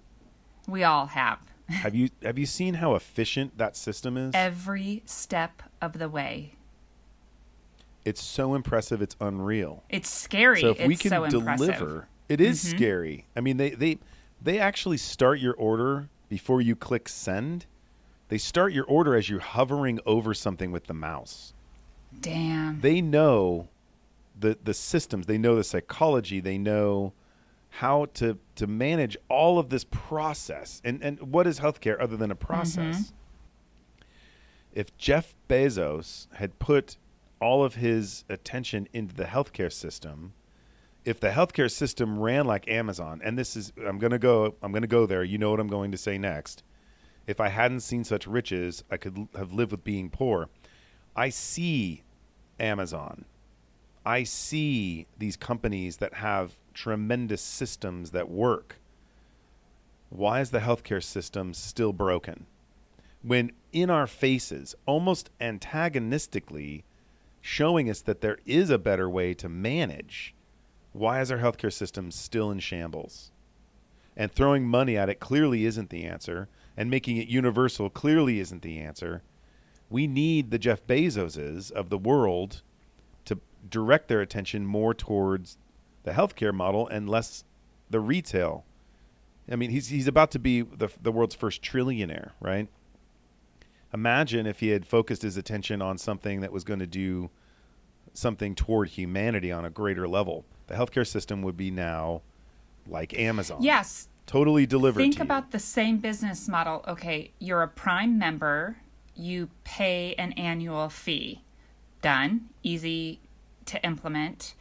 We 0.67 0.83
all 0.83 1.07
have. 1.07 1.39
have 1.69 1.93
you 1.93 2.09
have 2.23 2.39
you 2.39 2.45
seen 2.45 2.75
how 2.75 2.95
efficient 2.95 3.57
that 3.57 3.75
system 3.75 4.17
is? 4.17 4.31
Every 4.33 5.03
step 5.05 5.61
of 5.81 5.99
the 5.99 6.09
way. 6.09 6.53
It's 8.05 8.23
so 8.23 8.55
impressive. 8.55 9.01
It's 9.01 9.17
unreal. 9.19 9.83
It's 9.89 10.09
scary. 10.09 10.61
So 10.61 10.69
if 10.69 10.79
it's 10.79 10.87
we 10.87 10.95
can 10.95 11.09
so 11.09 11.25
impressive. 11.25 11.75
deliver, 11.75 12.07
it 12.29 12.39
is 12.39 12.63
mm-hmm. 12.63 12.77
scary. 12.77 13.25
I 13.35 13.41
mean, 13.41 13.57
they 13.57 13.71
they 13.71 13.99
they 14.41 14.59
actually 14.59 14.97
start 14.97 15.39
your 15.39 15.53
order 15.55 16.07
before 16.29 16.61
you 16.61 16.75
click 16.75 17.09
send. 17.09 17.65
They 18.29 18.37
start 18.37 18.71
your 18.71 18.85
order 18.85 19.13
as 19.13 19.29
you're 19.29 19.39
hovering 19.41 19.99
over 20.05 20.33
something 20.33 20.71
with 20.71 20.87
the 20.87 20.93
mouse. 20.93 21.53
Damn. 22.17 22.79
They 22.79 23.01
know 23.01 23.67
the 24.39 24.57
the 24.63 24.73
systems. 24.73 25.25
They 25.25 25.37
know 25.37 25.57
the 25.57 25.65
psychology. 25.65 26.39
They 26.39 26.57
know 26.57 27.11
how 27.77 28.05
to 28.05 28.39
to 28.55 28.65
manage 28.65 29.15
all 29.29 29.59
of 29.59 29.69
this 29.69 29.83
process. 29.83 30.81
And 30.83 31.03
and 31.03 31.21
what 31.31 31.45
is 31.45 31.59
healthcare 31.59 32.01
other 32.01 32.17
than 32.17 32.31
a 32.31 32.35
mm-hmm. 32.35 32.45
process? 32.45 33.13
If 34.73 34.97
Jeff 34.97 35.35
Bezos 35.47 36.27
had 36.33 36.57
put 36.57 36.97
all 37.39 37.63
of 37.63 37.75
his 37.75 38.25
attention 38.29 38.87
into 38.93 39.13
the 39.13 39.25
healthcare 39.25 39.71
system, 39.71 40.33
if 41.05 41.19
the 41.19 41.29
healthcare 41.29 41.69
system 41.69 42.19
ran 42.19 42.45
like 42.45 42.67
Amazon, 42.67 43.21
and 43.23 43.37
this 43.37 43.55
is 43.55 43.73
I'm 43.85 43.99
gonna 43.99 44.17
go 44.17 44.55
I'm 44.63 44.71
gonna 44.71 44.87
go 44.87 45.05
there. 45.05 45.23
You 45.23 45.37
know 45.37 45.51
what 45.51 45.59
I'm 45.59 45.67
going 45.67 45.91
to 45.91 45.97
say 45.97 46.17
next. 46.17 46.63
If 47.27 47.39
I 47.39 47.49
hadn't 47.49 47.81
seen 47.81 48.03
such 48.03 48.25
riches, 48.25 48.83
I 48.89 48.97
could 48.97 49.27
have 49.35 49.53
lived 49.53 49.71
with 49.71 49.83
being 49.83 50.09
poor. 50.09 50.49
I 51.15 51.29
see 51.29 52.03
Amazon. 52.59 53.25
I 54.03 54.23
see 54.23 55.05
these 55.17 55.35
companies 55.35 55.97
that 55.97 56.15
have 56.15 56.57
tremendous 56.77 57.41
systems 57.41 58.11
that 58.11 58.29
work. 58.29 58.75
Why 60.09 60.41
is 60.41 60.51
the 60.51 60.59
healthcare 60.59 61.03
system 61.03 61.55
still 61.55 61.91
broken? 61.91 62.45
When 63.23 63.51
in 63.73 63.89
our 63.89 64.05
faces, 64.05 64.75
almost 64.85 65.31
antagonistically, 65.41 66.83
showing 67.41 67.89
us 67.89 68.01
that 68.01 68.21
there 68.21 68.37
is 68.45 68.69
a 68.69 68.77
better 68.77 69.09
way 69.09 69.33
to 69.33 69.49
manage, 69.49 70.35
why 70.93 71.19
is 71.19 71.31
our 71.31 71.39
healthcare 71.39 71.73
system 71.73 72.11
still 72.11 72.51
in 72.51 72.59
shambles? 72.59 73.31
And 74.15 74.31
throwing 74.31 74.67
money 74.67 74.95
at 74.95 75.09
it 75.09 75.19
clearly 75.19 75.65
isn't 75.65 75.89
the 75.89 76.05
answer, 76.05 76.47
and 76.77 76.91
making 76.91 77.17
it 77.17 77.27
universal 77.27 77.89
clearly 77.89 78.39
isn't 78.39 78.61
the 78.61 78.77
answer. 78.77 79.23
We 79.89 80.05
need 80.05 80.51
the 80.51 80.59
Jeff 80.59 80.85
Bezoses 80.85 81.71
of 81.71 81.89
the 81.89 81.97
world 81.97 82.61
to 83.25 83.39
direct 83.67 84.09
their 84.09 84.21
attention 84.21 84.63
more 84.67 84.93
towards 84.93 85.57
the 86.07 86.13
healthcare 86.13 86.53
model 86.53 86.87
and 86.87 87.09
less 87.09 87.43
the 87.89 87.99
retail. 87.99 88.63
I 89.51 89.57
mean, 89.57 89.71
he's 89.71 89.89
he's 89.89 90.07
about 90.07 90.31
to 90.31 90.39
be 90.39 90.61
the 90.61 90.87
the 91.01 91.11
world's 91.11 91.35
first 91.35 91.61
trillionaire, 91.61 92.31
right? 92.39 92.69
Imagine 93.93 94.47
if 94.47 94.61
he 94.61 94.69
had 94.69 94.85
focused 94.85 95.21
his 95.21 95.35
attention 95.35 95.81
on 95.81 95.97
something 95.97 96.39
that 96.41 96.51
was 96.53 96.63
going 96.63 96.79
to 96.79 96.87
do 96.87 97.29
something 98.13 98.55
toward 98.55 98.89
humanity 98.89 99.51
on 99.51 99.65
a 99.65 99.69
greater 99.69 100.07
level. 100.07 100.45
The 100.67 100.75
healthcare 100.75 101.05
system 101.05 101.41
would 101.41 101.57
be 101.57 101.71
now 101.71 102.21
like 102.87 103.17
Amazon. 103.17 103.61
Yes. 103.61 104.07
Totally 104.25 104.65
delivered 104.65 104.99
Think 104.99 105.17
to 105.17 105.21
about 105.21 105.51
the 105.51 105.59
same 105.59 105.97
business 105.97 106.47
model. 106.47 106.83
Okay, 106.87 107.31
you're 107.39 107.63
a 107.63 107.67
prime 107.67 108.17
member, 108.17 108.77
you 109.15 109.49
pay 109.63 110.15
an 110.17 110.33
annual 110.33 110.89
fee. 110.89 111.41
Done. 112.01 112.49
Easy 112.63 113.19
to 113.65 113.81
implement. 113.85 114.53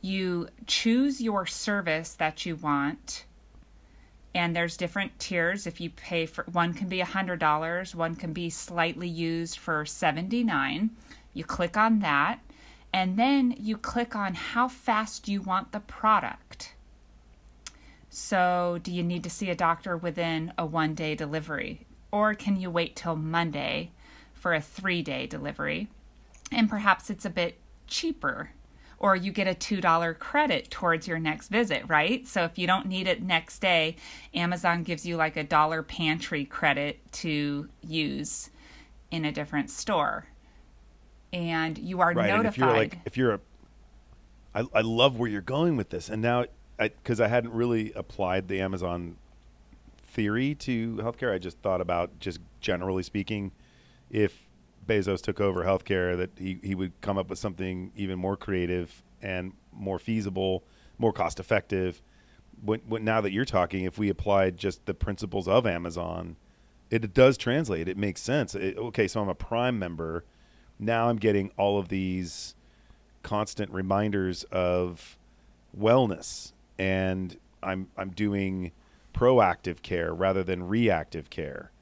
You 0.00 0.48
choose 0.66 1.20
your 1.20 1.46
service 1.46 2.14
that 2.14 2.46
you 2.46 2.56
want. 2.56 3.24
And 4.34 4.54
there's 4.54 4.76
different 4.76 5.18
tiers. 5.18 5.66
If 5.66 5.80
you 5.80 5.90
pay 5.90 6.26
for 6.26 6.44
one 6.52 6.74
can 6.74 6.88
be 6.88 7.00
$100, 7.00 7.94
one 7.94 8.14
can 8.14 8.32
be 8.32 8.50
slightly 8.50 9.08
used 9.08 9.58
for 9.58 9.84
79. 9.84 10.90
You 11.34 11.44
click 11.44 11.76
on 11.76 12.00
that 12.00 12.40
and 12.92 13.16
then 13.18 13.54
you 13.58 13.76
click 13.76 14.16
on 14.16 14.34
how 14.34 14.68
fast 14.68 15.28
you 15.28 15.42
want 15.42 15.72
the 15.72 15.80
product. 15.80 16.74
So, 18.10 18.78
do 18.82 18.90
you 18.90 19.02
need 19.02 19.22
to 19.24 19.30
see 19.30 19.50
a 19.50 19.54
doctor 19.54 19.96
within 19.96 20.52
a 20.56 20.64
one 20.64 20.94
day 20.94 21.14
delivery? 21.14 21.86
Or 22.10 22.34
can 22.34 22.56
you 22.58 22.70
wait 22.70 22.96
till 22.96 23.16
Monday 23.16 23.92
for 24.32 24.54
a 24.54 24.60
three 24.60 25.02
day 25.02 25.26
delivery? 25.26 25.88
And 26.50 26.70
perhaps 26.70 27.10
it's 27.10 27.26
a 27.26 27.30
bit 27.30 27.58
cheaper. 27.86 28.50
Or 29.00 29.14
you 29.14 29.30
get 29.30 29.46
a 29.46 29.54
$2 29.54 30.18
credit 30.18 30.70
towards 30.70 31.06
your 31.06 31.20
next 31.20 31.48
visit, 31.48 31.84
right? 31.86 32.26
So, 32.26 32.42
if 32.44 32.58
you 32.58 32.66
don't 32.66 32.86
need 32.86 33.06
it 33.06 33.22
next 33.22 33.60
day, 33.60 33.94
Amazon 34.34 34.82
gives 34.82 35.06
you 35.06 35.16
like 35.16 35.36
a 35.36 35.44
dollar 35.44 35.82
pantry 35.84 36.44
credit 36.44 37.00
to 37.12 37.68
use 37.80 38.50
in 39.10 39.24
a 39.24 39.32
different 39.32 39.70
store. 39.70 40.26
And 41.32 41.78
you 41.78 42.00
are 42.00 42.12
right. 42.12 42.28
notified. 42.28 42.52
If 42.52 42.58
you're 42.58 42.76
like, 42.76 42.98
if 43.04 43.16
you're 43.16 43.34
a, 43.34 43.40
I, 44.54 44.64
I 44.74 44.80
love 44.80 45.18
where 45.18 45.28
you're 45.28 45.40
going 45.42 45.76
with 45.76 45.90
this, 45.90 46.08
and 46.08 46.22
now, 46.22 46.46
because 46.78 47.20
I, 47.20 47.28
hadn't 47.28 47.52
really 47.52 47.92
applied 47.92 48.48
the 48.48 48.60
Amazon 48.60 49.16
theory 50.02 50.54
to 50.54 50.96
healthcare, 50.96 51.32
I 51.32 51.38
just 51.38 51.58
thought 51.58 51.80
about 51.80 52.18
just 52.18 52.40
generally 52.60 53.02
speaking, 53.02 53.52
if 54.10 54.47
Bezos 54.88 55.20
took 55.20 55.40
over 55.40 55.62
healthcare, 55.64 56.16
that 56.16 56.30
he, 56.38 56.58
he 56.62 56.74
would 56.74 57.00
come 57.00 57.18
up 57.18 57.28
with 57.30 57.38
something 57.38 57.92
even 57.94 58.18
more 58.18 58.36
creative 58.36 59.02
and 59.22 59.52
more 59.72 59.98
feasible, 59.98 60.64
more 60.98 61.12
cost 61.12 61.38
effective. 61.38 62.02
When, 62.64 62.80
when 62.88 63.04
now 63.04 63.20
that 63.20 63.30
you're 63.30 63.44
talking, 63.44 63.84
if 63.84 63.98
we 63.98 64.08
applied 64.08 64.56
just 64.56 64.86
the 64.86 64.94
principles 64.94 65.46
of 65.46 65.66
Amazon, 65.66 66.36
it, 66.90 67.04
it 67.04 67.14
does 67.14 67.36
translate. 67.36 67.88
It 67.88 67.96
makes 67.96 68.20
sense. 68.20 68.54
It, 68.54 68.76
okay, 68.76 69.06
so 69.06 69.20
I'm 69.20 69.28
a 69.28 69.34
Prime 69.34 69.78
member. 69.78 70.24
Now 70.78 71.08
I'm 71.08 71.16
getting 71.16 71.50
all 71.56 71.78
of 71.78 71.88
these 71.88 72.54
constant 73.22 73.70
reminders 73.70 74.44
of 74.44 75.18
wellness, 75.78 76.52
and 76.78 77.36
I'm 77.62 77.88
I'm 77.96 78.10
doing 78.10 78.72
proactive 79.12 79.82
care 79.82 80.14
rather 80.14 80.42
than 80.42 80.68
reactive 80.68 81.28
care. 81.30 81.72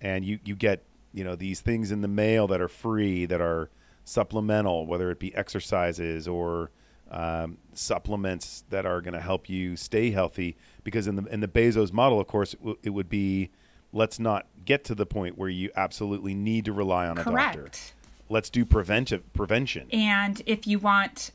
And 0.00 0.24
you 0.24 0.38
you 0.44 0.54
get 0.56 0.82
you 1.16 1.24
know 1.24 1.34
these 1.34 1.60
things 1.60 1.90
in 1.90 2.02
the 2.02 2.08
mail 2.08 2.46
that 2.46 2.60
are 2.60 2.68
free 2.68 3.24
that 3.24 3.40
are 3.40 3.70
supplemental, 4.04 4.86
whether 4.86 5.10
it 5.10 5.18
be 5.18 5.34
exercises 5.34 6.28
or 6.28 6.70
um, 7.10 7.56
supplements 7.72 8.64
that 8.68 8.84
are 8.84 9.00
going 9.00 9.14
to 9.14 9.20
help 9.20 9.48
you 9.48 9.76
stay 9.76 10.10
healthy. 10.10 10.56
Because 10.84 11.08
in 11.08 11.16
the 11.16 11.24
in 11.24 11.40
the 11.40 11.48
Bezos 11.48 11.90
model, 11.90 12.20
of 12.20 12.26
course, 12.26 12.52
it, 12.52 12.60
w- 12.60 12.78
it 12.82 12.90
would 12.90 13.08
be 13.08 13.50
let's 13.92 14.18
not 14.20 14.46
get 14.66 14.84
to 14.84 14.94
the 14.94 15.06
point 15.06 15.38
where 15.38 15.48
you 15.48 15.70
absolutely 15.74 16.34
need 16.34 16.66
to 16.66 16.72
rely 16.72 17.06
on 17.06 17.12
a 17.12 17.24
doctor. 17.24 17.30
correct. 17.30 17.94
Let's 18.28 18.50
do 18.50 18.66
preventive 18.66 19.32
prevention. 19.32 19.88
And 19.92 20.42
if 20.44 20.66
you 20.66 20.78
want, 20.78 21.30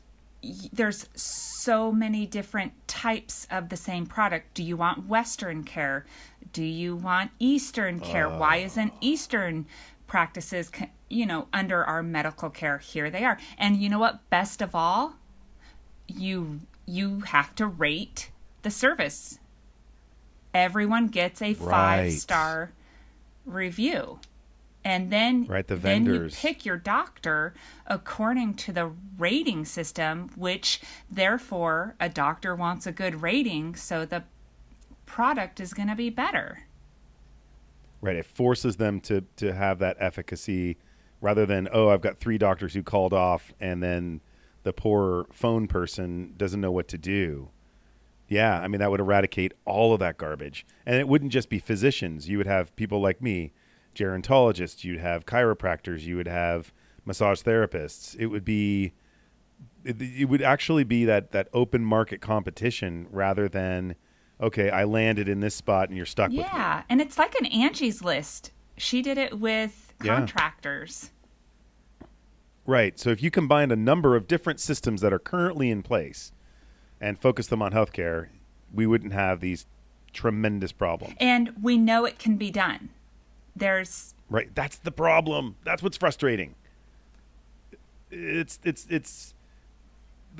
there's 0.72 1.08
so 1.14 1.92
many 1.92 2.26
different 2.26 2.72
types 2.88 3.46
of 3.50 3.68
the 3.68 3.76
same 3.76 4.06
product. 4.06 4.54
Do 4.54 4.62
you 4.62 4.76
want 4.76 5.06
Western 5.06 5.64
care? 5.64 6.04
Do 6.52 6.64
you 6.64 6.96
want 6.96 7.30
Eastern 7.38 8.00
care? 8.00 8.28
Why 8.28 8.62
uh. 8.62 8.66
isn't 8.66 8.92
Eastern 9.00 9.66
practices, 10.06 10.70
you 11.08 11.26
know, 11.26 11.48
under 11.52 11.84
our 11.84 12.02
medical 12.02 12.50
care? 12.50 12.78
Here 12.78 13.10
they 13.10 13.24
are. 13.24 13.38
And 13.56 13.76
you 13.76 13.88
know 13.88 13.98
what? 13.98 14.28
Best 14.30 14.60
of 14.60 14.74
all, 14.74 15.14
you 16.08 16.60
you 16.86 17.20
have 17.20 17.54
to 17.54 17.66
rate 17.66 18.30
the 18.62 18.70
service. 18.70 19.38
Everyone 20.52 21.08
gets 21.08 21.40
a 21.40 21.54
Right. 21.54 21.56
five 21.58 22.12
star 22.12 22.72
review. 23.46 24.18
And 24.84 25.10
then 25.10 25.44
Right, 25.46 25.66
the 25.66 25.76
then 25.76 26.04
you 26.06 26.12
vendors. 26.12 26.38
pick 26.38 26.64
your 26.64 26.76
doctor 26.76 27.54
according 27.86 28.54
to 28.54 28.72
the 28.72 28.92
rating 29.18 29.64
system 29.64 30.30
which 30.36 30.80
therefore 31.10 31.94
a 32.00 32.08
doctor 32.08 32.54
wants 32.54 32.86
a 32.86 32.92
good 32.92 33.22
rating 33.22 33.74
so 33.74 34.04
the 34.04 34.24
product 35.06 35.60
is 35.60 35.72
going 35.74 35.88
to 35.88 35.94
be 35.96 36.10
better 36.10 36.60
Right. 38.00 38.16
It 38.16 38.26
forces 38.26 38.76
them 38.76 39.00
to 39.02 39.22
to 39.36 39.52
have 39.54 39.78
that 39.78 39.96
efficacy 40.00 40.76
rather 41.20 41.46
than 41.46 41.68
oh 41.72 41.88
I've 41.90 42.00
got 42.00 42.18
three 42.18 42.36
doctors 42.36 42.74
who 42.74 42.82
called 42.82 43.12
off 43.12 43.52
and 43.60 43.80
then 43.80 44.20
the 44.64 44.72
poor 44.72 45.26
phone 45.32 45.68
person 45.68 46.34
doesn't 46.36 46.60
know 46.60 46.72
what 46.72 46.88
to 46.88 46.98
do. 46.98 47.50
Yeah, 48.28 48.58
I 48.58 48.66
mean 48.66 48.80
that 48.80 48.90
would 48.90 48.98
eradicate 48.98 49.52
all 49.64 49.92
of 49.94 50.00
that 50.00 50.16
garbage. 50.18 50.66
And 50.84 50.96
it 50.96 51.06
wouldn't 51.06 51.30
just 51.32 51.48
be 51.48 51.60
physicians. 51.60 52.28
You 52.28 52.38
would 52.38 52.46
have 52.48 52.74
people 52.74 53.00
like 53.00 53.22
me, 53.22 53.52
gerontologists, 53.94 54.84
you'd 54.84 55.00
have 55.00 55.26
chiropractors, 55.26 56.00
you 56.02 56.16
would 56.16 56.28
have 56.28 56.72
massage 57.04 57.42
therapists. 57.42 58.16
It 58.18 58.26
would 58.26 58.44
be 58.44 58.92
it, 59.84 60.00
it 60.00 60.24
would 60.26 60.42
actually 60.42 60.84
be 60.84 61.04
that 61.04 61.32
that 61.32 61.48
open 61.52 61.84
market 61.84 62.20
competition 62.20 63.06
rather 63.10 63.48
than 63.48 63.94
okay, 64.40 64.70
I 64.70 64.84
landed 64.84 65.28
in 65.28 65.40
this 65.40 65.54
spot 65.54 65.88
and 65.88 65.96
you're 65.96 66.06
stuck 66.06 66.30
with 66.30 66.40
yeah 66.40 66.82
and 66.88 67.00
it's 67.00 67.18
like 67.18 67.34
an 67.36 67.46
angie's 67.46 68.02
list 68.02 68.50
she 68.76 69.02
did 69.02 69.18
it 69.18 69.38
with 69.38 69.92
Yeah. 70.02 70.16
contractors 70.16 71.10
Right. 72.64 72.96
So 72.98 73.10
if 73.10 73.20
you 73.22 73.30
combine 73.30 73.72
a 73.72 73.76
number 73.76 74.14
of 74.14 74.28
different 74.28 74.60
systems 74.60 75.00
that 75.00 75.12
are 75.12 75.18
currently 75.18 75.68
in 75.68 75.82
place 75.82 76.30
and 77.00 77.18
focus 77.18 77.48
them 77.48 77.60
on 77.60 77.72
healthcare, 77.72 78.28
we 78.72 78.86
wouldn't 78.86 79.12
have 79.12 79.40
these 79.40 79.66
tremendous 80.12 80.70
problems. 80.72 81.14
and 81.18 81.52
we 81.60 81.76
know 81.78 82.04
it 82.04 82.18
can 82.18 82.36
be 82.36 82.50
done 82.50 82.90
there's 83.56 84.14
Right. 84.32 84.54
That's 84.54 84.78
the 84.78 84.90
problem. 84.90 85.56
That's 85.62 85.82
what's 85.82 85.98
frustrating. 85.98 86.54
It's 88.10 88.58
it's 88.64 88.86
it's 88.88 89.34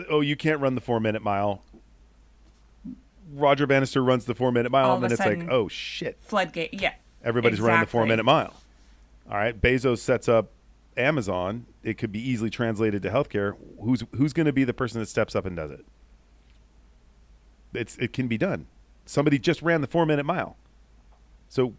oh, 0.09 0.23
you 0.23 0.35
can't 0.35 0.61
run 0.61 0.75
the 0.75 0.81
4-minute 0.81 1.23
mile. 1.23 1.63
Roger 3.35 3.67
Bannister 3.67 4.03
runs 4.03 4.25
the 4.25 4.35
4-minute 4.35 4.73
mile 4.73 4.87
All 4.87 4.95
and 4.95 5.05
then 5.05 5.13
it's 5.13 5.21
like, 5.21 5.51
"Oh 5.51 5.69
shit. 5.69 6.19
floodgate 6.23 6.75
yeah 6.75 6.95
Everybody's 7.23 7.61
running 7.61 7.81
the 7.81 7.87
4-minute 7.87 8.25
mile." 8.25 8.55
All 9.31 9.37
right, 9.37 9.59
Bezos 9.59 9.99
sets 9.99 10.29
up 10.29 10.51
Amazon. 10.97 11.67
It 11.83 11.99
could 11.99 12.13
be 12.13 12.21
easily 12.21 12.51
translated 12.51 13.03
to 13.03 13.11
healthcare. 13.11 13.57
Who's 13.81 14.05
who's 14.17 14.33
going 14.33 14.47
to 14.47 14.53
be 14.53 14.65
the 14.65 14.75
person 14.75 15.01
that 15.01 15.07
steps 15.07 15.37
up 15.37 15.45
and 15.45 15.55
does 15.55 15.71
it? 15.71 15.85
It's 17.75 17.97
it 17.97 18.13
can 18.13 18.27
be 18.27 18.39
done. 18.39 18.67
Somebody 19.05 19.39
just 19.39 19.61
ran 19.63 19.83
the 19.83 19.87
four 19.87 20.07
minute 20.07 20.25
mile. 20.25 20.57
So, 21.49 21.75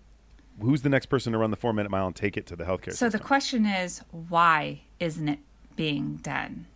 who's 0.61 0.81
the 0.81 0.89
next 0.89 1.07
person 1.07 1.33
to 1.33 1.39
run 1.39 1.51
the 1.51 1.57
four 1.57 1.73
minute 1.73 1.89
mile 1.89 2.07
and 2.07 2.15
take 2.15 2.37
it 2.37 2.45
to 2.47 2.55
the 2.55 2.63
healthcare 2.63 2.93
So 2.93 3.09
the 3.09 3.19
question 3.19 3.65
is, 3.65 4.01
why 4.11 4.81
isn't 4.99 5.27
it 5.27 5.39
being 5.75 6.17
done? 6.17 6.67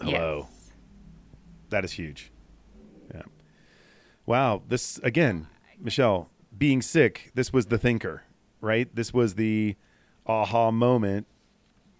Hello. 0.00 0.48
Yes. 0.48 0.72
That 1.70 1.84
is 1.84 1.92
huge. 1.92 2.30
Yeah. 3.14 3.22
Wow. 4.26 4.62
This 4.68 4.98
again, 4.98 5.46
Michelle, 5.78 6.30
being 6.56 6.82
sick. 6.82 7.30
This 7.34 7.52
was 7.52 7.66
the 7.66 7.78
thinker, 7.78 8.24
right? 8.60 8.94
This 8.94 9.12
was 9.12 9.34
the 9.34 9.76
aha 10.26 10.70
moment. 10.70 11.26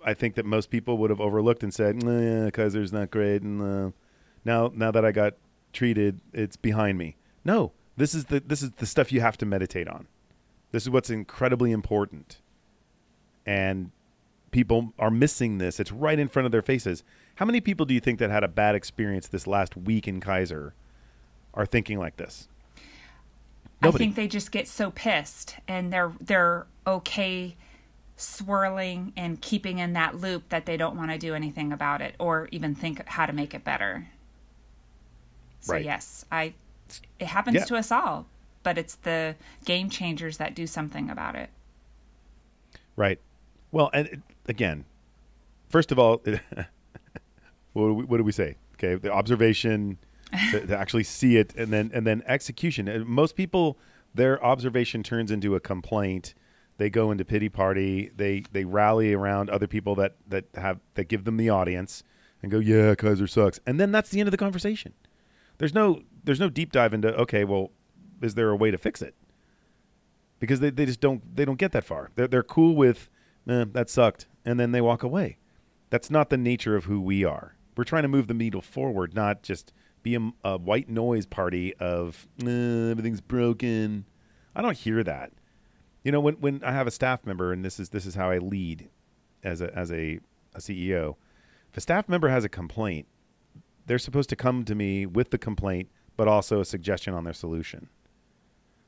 I 0.04 0.14
think 0.14 0.34
that 0.36 0.46
most 0.46 0.70
people 0.70 0.96
would 0.98 1.10
have 1.10 1.20
overlooked 1.20 1.62
and 1.62 1.74
said, 1.74 2.02
"Yeah, 2.02 2.50
Kaiser's 2.50 2.92
not 2.92 3.10
great," 3.10 3.42
and 3.42 3.60
uh, 3.60 3.90
now 4.44 4.72
now 4.74 4.90
that 4.90 5.04
I 5.04 5.12
got 5.12 5.34
treated, 5.72 6.20
it's 6.32 6.56
behind 6.56 6.96
me. 6.96 7.16
No, 7.44 7.72
this 7.96 8.14
is 8.14 8.26
the 8.26 8.40
this 8.40 8.62
is 8.62 8.70
the 8.72 8.86
stuff 8.86 9.12
you 9.12 9.20
have 9.20 9.36
to 9.38 9.46
meditate 9.46 9.88
on. 9.88 10.06
This 10.72 10.84
is 10.84 10.90
what's 10.90 11.10
incredibly 11.10 11.72
important, 11.72 12.40
and 13.44 13.90
people 14.50 14.92
are 14.98 15.10
missing 15.10 15.58
this. 15.58 15.80
It's 15.80 15.92
right 15.92 16.18
in 16.18 16.28
front 16.28 16.46
of 16.46 16.52
their 16.52 16.62
faces. 16.62 17.02
How 17.36 17.46
many 17.46 17.60
people 17.60 17.86
do 17.86 17.94
you 17.94 18.00
think 18.00 18.18
that 18.18 18.30
had 18.30 18.44
a 18.44 18.48
bad 18.48 18.74
experience 18.74 19.28
this 19.28 19.46
last 19.46 19.76
week 19.76 20.06
in 20.06 20.20
Kaiser 20.20 20.74
are 21.54 21.66
thinking 21.66 21.98
like 21.98 22.16
this? 22.16 22.48
I 23.82 23.90
think 23.92 24.14
they 24.14 24.28
just 24.28 24.52
get 24.52 24.68
so 24.68 24.90
pissed 24.90 25.56
and 25.66 25.90
they're 25.92 26.12
they're 26.20 26.66
okay 26.86 27.56
swirling 28.16 29.14
and 29.16 29.40
keeping 29.40 29.78
in 29.78 29.94
that 29.94 30.20
loop 30.20 30.50
that 30.50 30.66
they 30.66 30.76
don't 30.76 30.96
want 30.96 31.10
to 31.10 31.16
do 31.16 31.34
anything 31.34 31.72
about 31.72 32.02
it 32.02 32.14
or 32.18 32.48
even 32.52 32.74
think 32.74 33.02
how 33.08 33.24
to 33.24 33.32
make 33.32 33.54
it 33.54 33.64
better. 33.64 34.08
So 35.60 35.72
Right. 35.72 35.84
yes, 35.84 36.26
I 36.30 36.52
it 37.18 37.28
happens 37.28 37.54
Yeah. 37.54 37.64
to 37.64 37.76
us 37.76 37.90
all, 37.90 38.26
but 38.62 38.78
it's 38.78 38.94
the 38.96 39.36
game 39.64 39.90
changers 39.90 40.36
that 40.38 40.54
do 40.54 40.66
something 40.66 41.10
about 41.10 41.34
it. 41.34 41.50
Right. 42.96 43.18
Well, 43.72 43.90
and 43.92 44.22
again, 44.46 44.84
first 45.68 45.92
of 45.92 45.98
all, 45.98 46.22
what, 47.72 47.86
do 47.86 47.94
we, 47.94 48.04
what 48.04 48.16
do 48.18 48.24
we 48.24 48.32
say? 48.32 48.56
Okay, 48.74 48.94
the 48.94 49.12
observation, 49.12 49.98
to, 50.50 50.66
to 50.66 50.76
actually 50.76 51.04
see 51.04 51.36
it, 51.36 51.54
and 51.54 51.72
then 51.72 51.90
and 51.92 52.06
then 52.06 52.22
execution. 52.26 53.04
Most 53.06 53.36
people, 53.36 53.78
their 54.14 54.42
observation 54.44 55.02
turns 55.02 55.30
into 55.30 55.54
a 55.54 55.60
complaint. 55.60 56.34
They 56.78 56.88
go 56.88 57.10
into 57.10 57.24
pity 57.24 57.48
party. 57.48 58.10
They 58.16 58.44
they 58.52 58.64
rally 58.64 59.12
around 59.12 59.50
other 59.50 59.66
people 59.66 59.94
that 59.96 60.16
that 60.28 60.46
have 60.54 60.80
that 60.94 61.08
give 61.08 61.24
them 61.24 61.36
the 61.36 61.50
audience 61.50 62.02
and 62.42 62.50
go, 62.50 62.58
yeah, 62.58 62.94
Kaiser 62.94 63.26
sucks, 63.26 63.60
and 63.66 63.78
then 63.78 63.92
that's 63.92 64.10
the 64.10 64.20
end 64.20 64.28
of 64.28 64.32
the 64.32 64.38
conversation. 64.38 64.94
There's 65.58 65.74
no 65.74 66.02
there's 66.24 66.40
no 66.40 66.48
deep 66.48 66.72
dive 66.72 66.94
into 66.94 67.14
okay, 67.16 67.44
well, 67.44 67.70
is 68.20 68.34
there 68.34 68.50
a 68.50 68.56
way 68.56 68.70
to 68.70 68.78
fix 68.78 69.02
it? 69.02 69.14
because 70.40 70.58
they, 70.58 70.70
they 70.70 70.86
just 70.86 71.00
don't 71.00 71.36
they 71.36 71.44
don't 71.44 71.58
get 71.58 71.70
that 71.72 71.84
far. 71.84 72.10
They're 72.16 72.26
they're 72.26 72.42
cool 72.42 72.74
with 72.74 73.08
eh, 73.48 73.66
that 73.72 73.88
sucked, 73.88 74.26
and 74.44 74.58
then 74.58 74.72
they 74.72 74.80
walk 74.80 75.04
away. 75.04 75.38
That's 75.90 76.10
not 76.10 76.30
the 76.30 76.36
nature 76.36 76.74
of 76.74 76.86
who 76.86 77.00
we 77.00 77.24
are. 77.24 77.54
We're 77.76 77.84
trying 77.84 78.02
to 78.02 78.08
move 78.08 78.26
the 78.26 78.34
needle 78.34 78.62
forward, 78.62 79.14
not 79.14 79.42
just 79.42 79.72
be 80.02 80.16
a, 80.16 80.30
a 80.42 80.58
white 80.58 80.88
noise 80.88 81.26
party 81.26 81.74
of 81.76 82.26
"Eh, 82.44 82.90
everything's 82.90 83.20
broken. 83.20 84.06
I 84.56 84.62
don't 84.62 84.76
hear 84.76 85.04
that. 85.04 85.32
You 86.02 86.10
know, 86.10 86.20
when 86.20 86.34
when 86.34 86.64
I 86.64 86.72
have 86.72 86.86
a 86.88 86.90
staff 86.90 87.24
member, 87.24 87.52
and 87.52 87.64
this 87.64 87.78
is 87.78 87.90
this 87.90 88.06
is 88.06 88.16
how 88.16 88.30
I 88.30 88.38
lead 88.38 88.88
as 89.44 89.60
a 89.60 89.72
as 89.76 89.92
a, 89.92 90.18
a 90.54 90.58
CEO. 90.58 91.16
If 91.70 91.76
a 91.76 91.80
staff 91.80 92.08
member 92.08 92.30
has 92.30 92.42
a 92.44 92.48
complaint, 92.48 93.06
they're 93.86 93.98
supposed 93.98 94.30
to 94.30 94.36
come 94.36 94.64
to 94.64 94.74
me 94.74 95.06
with 95.06 95.30
the 95.30 95.38
complaint, 95.38 95.88
but 96.16 96.26
also 96.26 96.60
a 96.60 96.64
suggestion 96.64 97.14
on 97.14 97.22
their 97.24 97.34
solution 97.34 97.90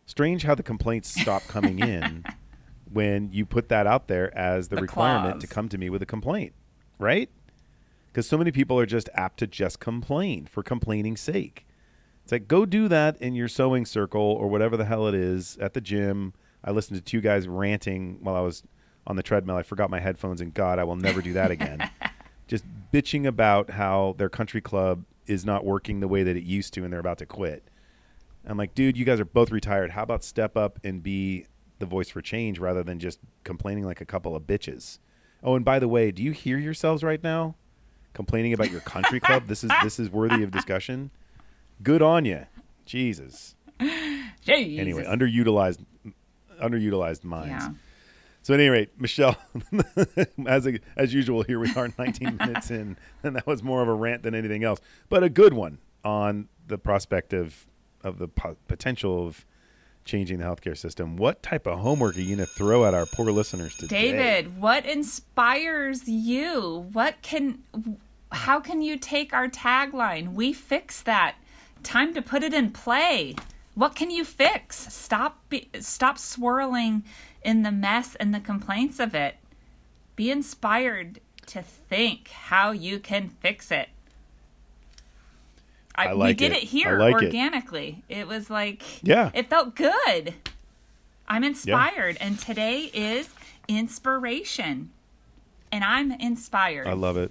strange 0.07 0.43
how 0.43 0.55
the 0.55 0.62
complaints 0.62 1.09
stop 1.21 1.43
coming 1.49 1.79
in 1.79 2.25
when 2.93 3.33
you 3.33 3.47
put 3.47 3.69
that 3.71 3.87
out 3.87 4.09
there 4.09 4.37
as 4.37 4.69
the, 4.69 4.77
The 4.77 4.83
requirement 4.83 5.35
clause. 5.35 5.43
to 5.43 5.47
come 5.49 5.69
to 5.71 5.79
me 5.79 5.91
with 5.91 6.03
a 6.03 6.07
complaint, 6.07 6.53
right? 6.99 7.31
Because 8.11 8.27
so 8.27 8.37
many 8.37 8.53
people 8.53 8.79
are 8.79 8.87
just 8.87 9.09
apt 9.15 9.38
to 9.38 9.47
just 9.47 9.81
complain 9.81 10.47
for 10.47 10.62
complaining's 10.62 11.21
sake. 11.21 11.67
It's 12.23 12.33
like 12.33 12.47
go 12.47 12.67
do 12.67 12.87
that 12.88 13.17
in 13.21 13.35
your 13.35 13.49
sewing 13.49 13.87
circle 13.87 14.21
or 14.21 14.49
whatever 14.49 14.77
the 14.77 14.85
hell 14.85 15.07
it 15.09 15.15
is 15.15 15.57
at 15.59 15.75
the 15.75 15.81
gym. 15.81 16.35
I 16.62 16.71
listened 16.71 16.97
to 16.99 17.03
two 17.03 17.21
guys 17.21 17.49
ranting 17.49 18.19
while 18.21 18.37
I 18.37 18.41
was 18.41 18.62
on 19.07 19.17
the 19.17 19.23
treadmill. 19.23 19.57
I 19.57 19.62
forgot 19.65 19.91
my 19.91 19.99
headphones, 19.99 20.41
and 20.41 20.55
God, 20.55 20.79
I 20.79 20.85
will 20.85 20.95
never 20.95 21.21
do 21.21 21.33
that 21.33 21.51
again. 21.51 21.91
just 22.47 22.65
bitching 22.93 23.27
about 23.27 23.71
how 23.71 24.15
their 24.19 24.29
country 24.29 24.61
club 24.61 25.05
is 25.27 25.45
not 25.45 25.65
working 25.65 25.99
the 26.01 26.07
way 26.07 26.23
that 26.23 26.37
it 26.37 26.45
used 26.45 26.73
to, 26.75 26.85
and 26.85 26.93
they're 26.93 27.01
about 27.01 27.19
to 27.19 27.27
quit. 27.27 27.65
I'm 28.46 28.59
like, 28.59 28.74
dude, 28.74 28.96
you 28.96 29.05
guys 29.05 29.20
are 29.20 29.24
both 29.24 29.50
retired. 29.50 29.92
How 29.92 30.02
about 30.02 30.24
step 30.24 30.57
up 30.57 30.78
and 30.85 31.02
be 31.02 31.46
the 31.78 31.87
voice 31.87 32.09
for 32.09 32.20
change 32.20 32.59
rather 32.59 32.83
than 32.83 32.98
just 32.98 33.18
complaining 33.44 33.85
like 33.85 34.00
a 34.00 34.05
couple 34.05 34.35
of 34.35 34.42
bitches? 34.44 34.98
Oh, 35.42 35.55
and 35.57 35.64
by 35.64 35.78
the 35.78 35.88
way, 35.88 36.11
do 36.11 36.22
you 36.22 36.33
hear 36.33 36.59
yourselves 36.59 37.02
right 37.02 37.22
now 37.22 37.55
complaining 38.14 38.52
about 38.52 38.70
your 38.70 38.81
country 38.81 39.20
club? 39.20 39.46
This 39.46 39.64
is 39.64 39.70
this 39.83 39.98
is 39.98 40.11
worthy 40.11 40.42
of 40.42 40.50
discussion. 40.50 41.11
Good 41.83 42.02
on 42.02 42.24
you, 42.24 42.46
Jesus. 42.85 43.55
Jesus. 43.81 44.81
Anyway, 44.81 45.05
underutilized 45.05 45.85
underutilized 46.61 47.24
minds. 47.24 47.64
yeah. 47.64 47.70
So 48.42 48.55
at 48.55 48.61
any 48.61 48.68
rate, 48.70 49.00
Michelle, 49.00 49.37
as 50.46 50.66
a, 50.66 50.81
as 50.96 51.14
usual, 51.14 51.42
here 51.44 51.61
we 51.61 51.72
are, 51.76 51.88
19 51.98 52.38
minutes 52.38 52.72
in, 52.72 52.96
and 53.22 53.37
that 53.37 53.46
was 53.46 53.62
more 53.62 53.83
of 53.83 53.88
a 53.88 53.94
rant 53.94 54.24
than 54.24 54.35
anything 54.35 54.64
else, 54.64 54.81
but 55.09 55.22
a 55.22 55.28
good 55.28 55.55
one 55.55 55.78
on 56.05 56.48
the 56.66 56.76
prospect 56.76 57.33
of 57.33 57.66
of 58.05 58.19
the 58.19 58.29
po- 58.29 58.57
potential 58.69 59.27
of 59.27 59.45
changing 60.05 60.38
the 60.38 60.45
healthcare 60.45 60.77
system. 60.77 61.17
What 61.17 61.43
type 61.43 61.67
of 61.67 61.79
homework 61.79 62.17
are 62.17 62.21
you 62.21 62.37
going 62.37 62.47
to 62.47 62.53
throw 62.53 62.85
at 62.85 62.95
our 62.95 63.07
poor 63.07 63.31
listeners 63.31 63.77
today? 63.77 64.12
David, 64.12 64.61
what 64.61 64.85
inspires 64.85 66.09
you? 66.09 66.88
What 66.93 67.23
can 67.23 67.62
how 68.33 68.61
can 68.61 68.81
you 68.81 68.97
take 68.97 69.33
our 69.33 69.49
tagline? 69.49 70.33
We 70.33 70.53
fix 70.53 71.03
that. 71.03 71.37
Time 71.83 72.15
to 72.15 72.23
put 72.23 72.43
it 72.43 72.55
in 72.55 72.71
play. 72.71 73.35
What 73.75 73.95
can 73.95 74.11
you 74.11 74.25
fix? 74.25 74.93
Stop 74.93 75.49
be, 75.49 75.69
stop 75.81 76.19
swirling 76.19 77.05
in 77.43 77.62
the 77.62 77.73
mess 77.73 78.15
and 78.17 78.35
the 78.35 78.41
complaints 78.41 79.01
of 79.01 79.15
it. 79.15 79.37
Be 80.17 80.31
inspired 80.31 81.21
to 81.47 81.62
think 81.62 82.29
how 82.29 82.71
you 82.71 82.99
can 82.99 83.29
fix 83.29 83.71
it. 83.71 83.88
I, 85.94 86.07
I 86.09 86.14
we 86.14 86.33
did 86.35 86.52
it. 86.52 86.62
it, 86.62 86.68
here 86.68 86.98
like 86.98 87.14
organically. 87.14 88.02
It. 88.09 88.26
was 88.26 88.48
like 88.50 88.83
Yeah. 89.02 89.31
it 89.35 89.48
felt 89.50 89.74
good. 89.74 90.35
I'm 91.28 91.44
inspired. 91.44 92.16
And 92.20 92.38
today 92.38 92.90
is 92.94 93.28
inspiration. 93.68 94.90
And 95.70 95.85
I'm 95.85 96.12
inspired. 96.12 96.87
I 96.87 96.92
love 96.92 97.16
it. 97.16 97.31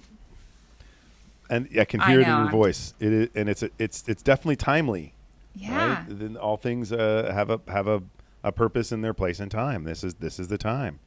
And 1.50 1.68
I 1.78 1.84
can 1.84 2.00
I 2.00 2.10
hear 2.10 2.20
it 2.20 2.28
in 2.28 2.36
your 2.36 2.50
voice. 2.50 2.94
It 2.98 3.12
is, 3.12 3.28
and 3.34 3.48
it's 3.48 3.62
it's 3.78 4.04
it's 4.08 4.22
definitely 4.22 4.56
timely. 4.56 5.12
yeah. 5.54 5.98
Right? 5.98 6.04
Then 6.08 6.36
all 6.36 6.56
things 6.56 6.92
uh, 6.92 7.30
have 7.34 7.50
a 7.50 7.60
have 7.68 7.86
a, 7.86 8.02
a 8.42 8.52
purpose 8.52 8.90
in 8.90 9.02
their 9.02 9.12
place 9.14 9.38
and 9.38 9.50
time. 9.50 9.84
This 9.84 10.02
is 10.02 10.14
this 10.14 10.40
is 10.40 10.48
the 10.48 10.58
time. 10.58 10.98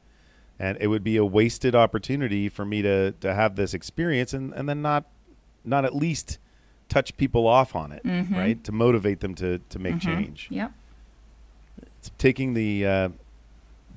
And 0.60 0.78
it 0.80 0.88
would 0.88 1.04
be 1.04 1.18
a 1.18 1.26
wasted 1.26 1.76
opportunity 1.76 2.48
for 2.48 2.64
me 2.64 2.82
to 2.84 3.12
to 3.14 3.34
have 3.34 3.56
this 3.56 3.74
experience 3.74 4.34
and, 4.34 4.54
and 4.54 4.70
then 4.70 4.82
not 4.82 5.06
not 5.66 5.84
at 5.84 5.96
least 5.96 6.38
touch 6.90 7.16
people 7.18 7.48
off 7.48 7.76
on 7.76 7.92
it, 7.92 8.04
Mm-hmm. 8.04 8.36
right? 8.36 8.64
To 8.64 8.72
motivate 8.72 9.20
them 9.22 9.36
to 9.36 9.60
to 9.70 9.80
make 9.80 10.00
change. 10.00 10.48
Yep. 10.52 10.72
It's 11.98 12.12
taking 12.18 12.54
the 12.54 12.86
uh, 12.86 13.10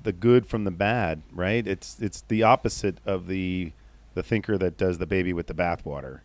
the 0.02 0.12
good 0.12 0.46
from 0.46 0.64
the 0.64 0.70
bad, 0.70 1.22
right? 1.32 1.66
It's 1.66 1.98
it's 2.00 2.22
the 2.28 2.42
opposite 2.42 2.98
of 3.06 3.26
the 3.26 3.72
the 4.14 4.22
thinker 4.22 4.58
that 4.58 4.76
does 4.76 4.98
the 4.98 5.06
baby 5.06 5.32
with 5.32 5.46
the 5.46 5.54
bathwater. 5.54 6.20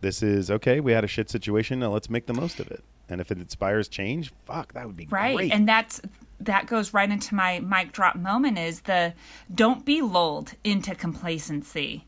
This 0.00 0.22
is 0.22 0.50
okay. 0.50 0.80
We 0.80 0.92
had 0.92 1.04
a 1.04 1.08
shit 1.08 1.28
situation. 1.30 1.80
Now 1.80 1.90
let's 1.92 2.08
make 2.10 2.26
the 2.26 2.34
most 2.34 2.60
of 2.60 2.70
it. 2.70 2.82
And 3.08 3.20
if 3.20 3.30
it 3.30 3.38
inspires 3.38 3.88
change, 3.88 4.32
fuck, 4.46 4.72
that 4.74 4.86
would 4.86 4.96
be 4.96 5.04
great. 5.04 5.20
Right. 5.20 5.36
great. 5.36 5.52
And 5.52 5.68
that's 5.68 6.00
that 6.40 6.66
goes 6.66 6.92
right 6.92 7.10
into 7.10 7.34
my 7.34 7.60
mic 7.60 7.92
drop 7.92 8.16
moment 8.16 8.58
is 8.58 8.82
the 8.82 9.14
don't 9.52 9.84
be 9.84 10.02
lulled 10.02 10.52
into 10.64 10.94
complacency. 10.94 12.04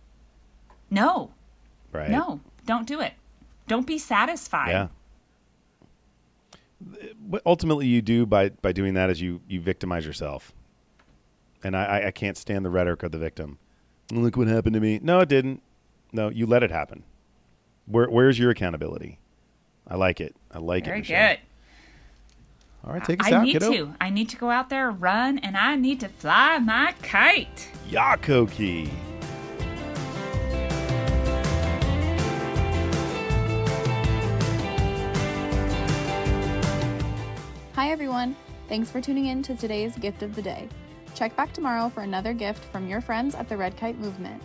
No. 0.91 1.33
right? 1.93 2.11
No. 2.11 2.41
Don't 2.67 2.87
do 2.87 3.01
it. 3.01 3.15
Don't 3.69 3.87
be 3.87 3.99
satisfied. 3.99 4.71
Yeah. 4.71 4.89
What 7.27 7.43
ultimately 7.45 7.87
you 7.87 8.01
do 8.03 8.25
by 8.27 8.51
by 8.51 8.73
doing 8.73 8.95
that 8.95 9.11
is 9.11 9.21
you 9.21 9.41
you 9.49 9.61
victimize 9.61 10.07
yourself. 10.07 10.53
And 11.65 11.77
I 11.77 11.85
I- 11.85 12.07
I 12.07 12.11
can't 12.11 12.37
stand 12.37 12.65
the 12.65 12.71
rhetoric 12.71 13.03
of 13.03 13.13
the 13.13 13.19
victim. 13.19 13.59
Look 14.13 14.37
what 14.37 14.47
happened 14.49 14.75
to 14.75 14.81
me. 14.81 15.01
No, 15.03 15.21
it 15.21 15.29
didn't. 15.29 15.63
No, 16.13 16.29
you 16.31 16.47
let 16.47 16.63
it 16.63 16.71
happen. 16.71 17.03
Where 17.87 18.09
where's 18.09 18.39
your 18.39 18.51
accountability? 18.51 19.19
I 19.87 19.97
like 19.97 20.21
it. 20.21 20.37
I 20.53 20.59
like 20.59 20.85
Very 20.85 20.99
it. 20.99 21.01
Michelle. 21.03 21.29
good. 21.35 21.39
All 22.85 22.93
right, 22.93 23.05
take 23.05 23.21
us 23.23 23.31
I 23.33 23.37
out, 23.37 23.43
need 23.45 23.53
kiddo. 23.55 23.73
to. 23.73 23.95
I 24.01 24.09
need 24.09 24.29
to 24.29 24.37
go 24.37 24.51
out 24.51 24.71
there, 24.71 24.91
run, 24.91 25.39
and 25.39 25.57
I 25.57 25.75
need 25.75 25.99
to 26.01 26.09
fly 26.09 26.59
my 26.59 26.95
kite. 27.03 27.71
Yakoki. 27.91 28.89
Hi, 37.79 37.91
everyone. 37.93 38.35
Thanks 38.69 38.91
for 38.91 39.01
tuning 39.01 39.27
in 39.27 39.41
to 39.45 39.55
today's 39.55 39.97
gift 39.97 40.25
of 40.25 40.35
the 40.35 40.43
day. 40.43 40.69
Check 41.15 41.37
back 41.37 41.53
tomorrow 41.53 41.89
for 41.89 42.01
another 42.01 42.33
gift 42.33 42.65
from 42.65 42.89
your 42.89 43.01
friends 43.01 43.37
at 43.37 43.49
the 43.49 43.57
Red 43.57 43.77
Kite 43.77 43.97
Movement. 44.01 44.43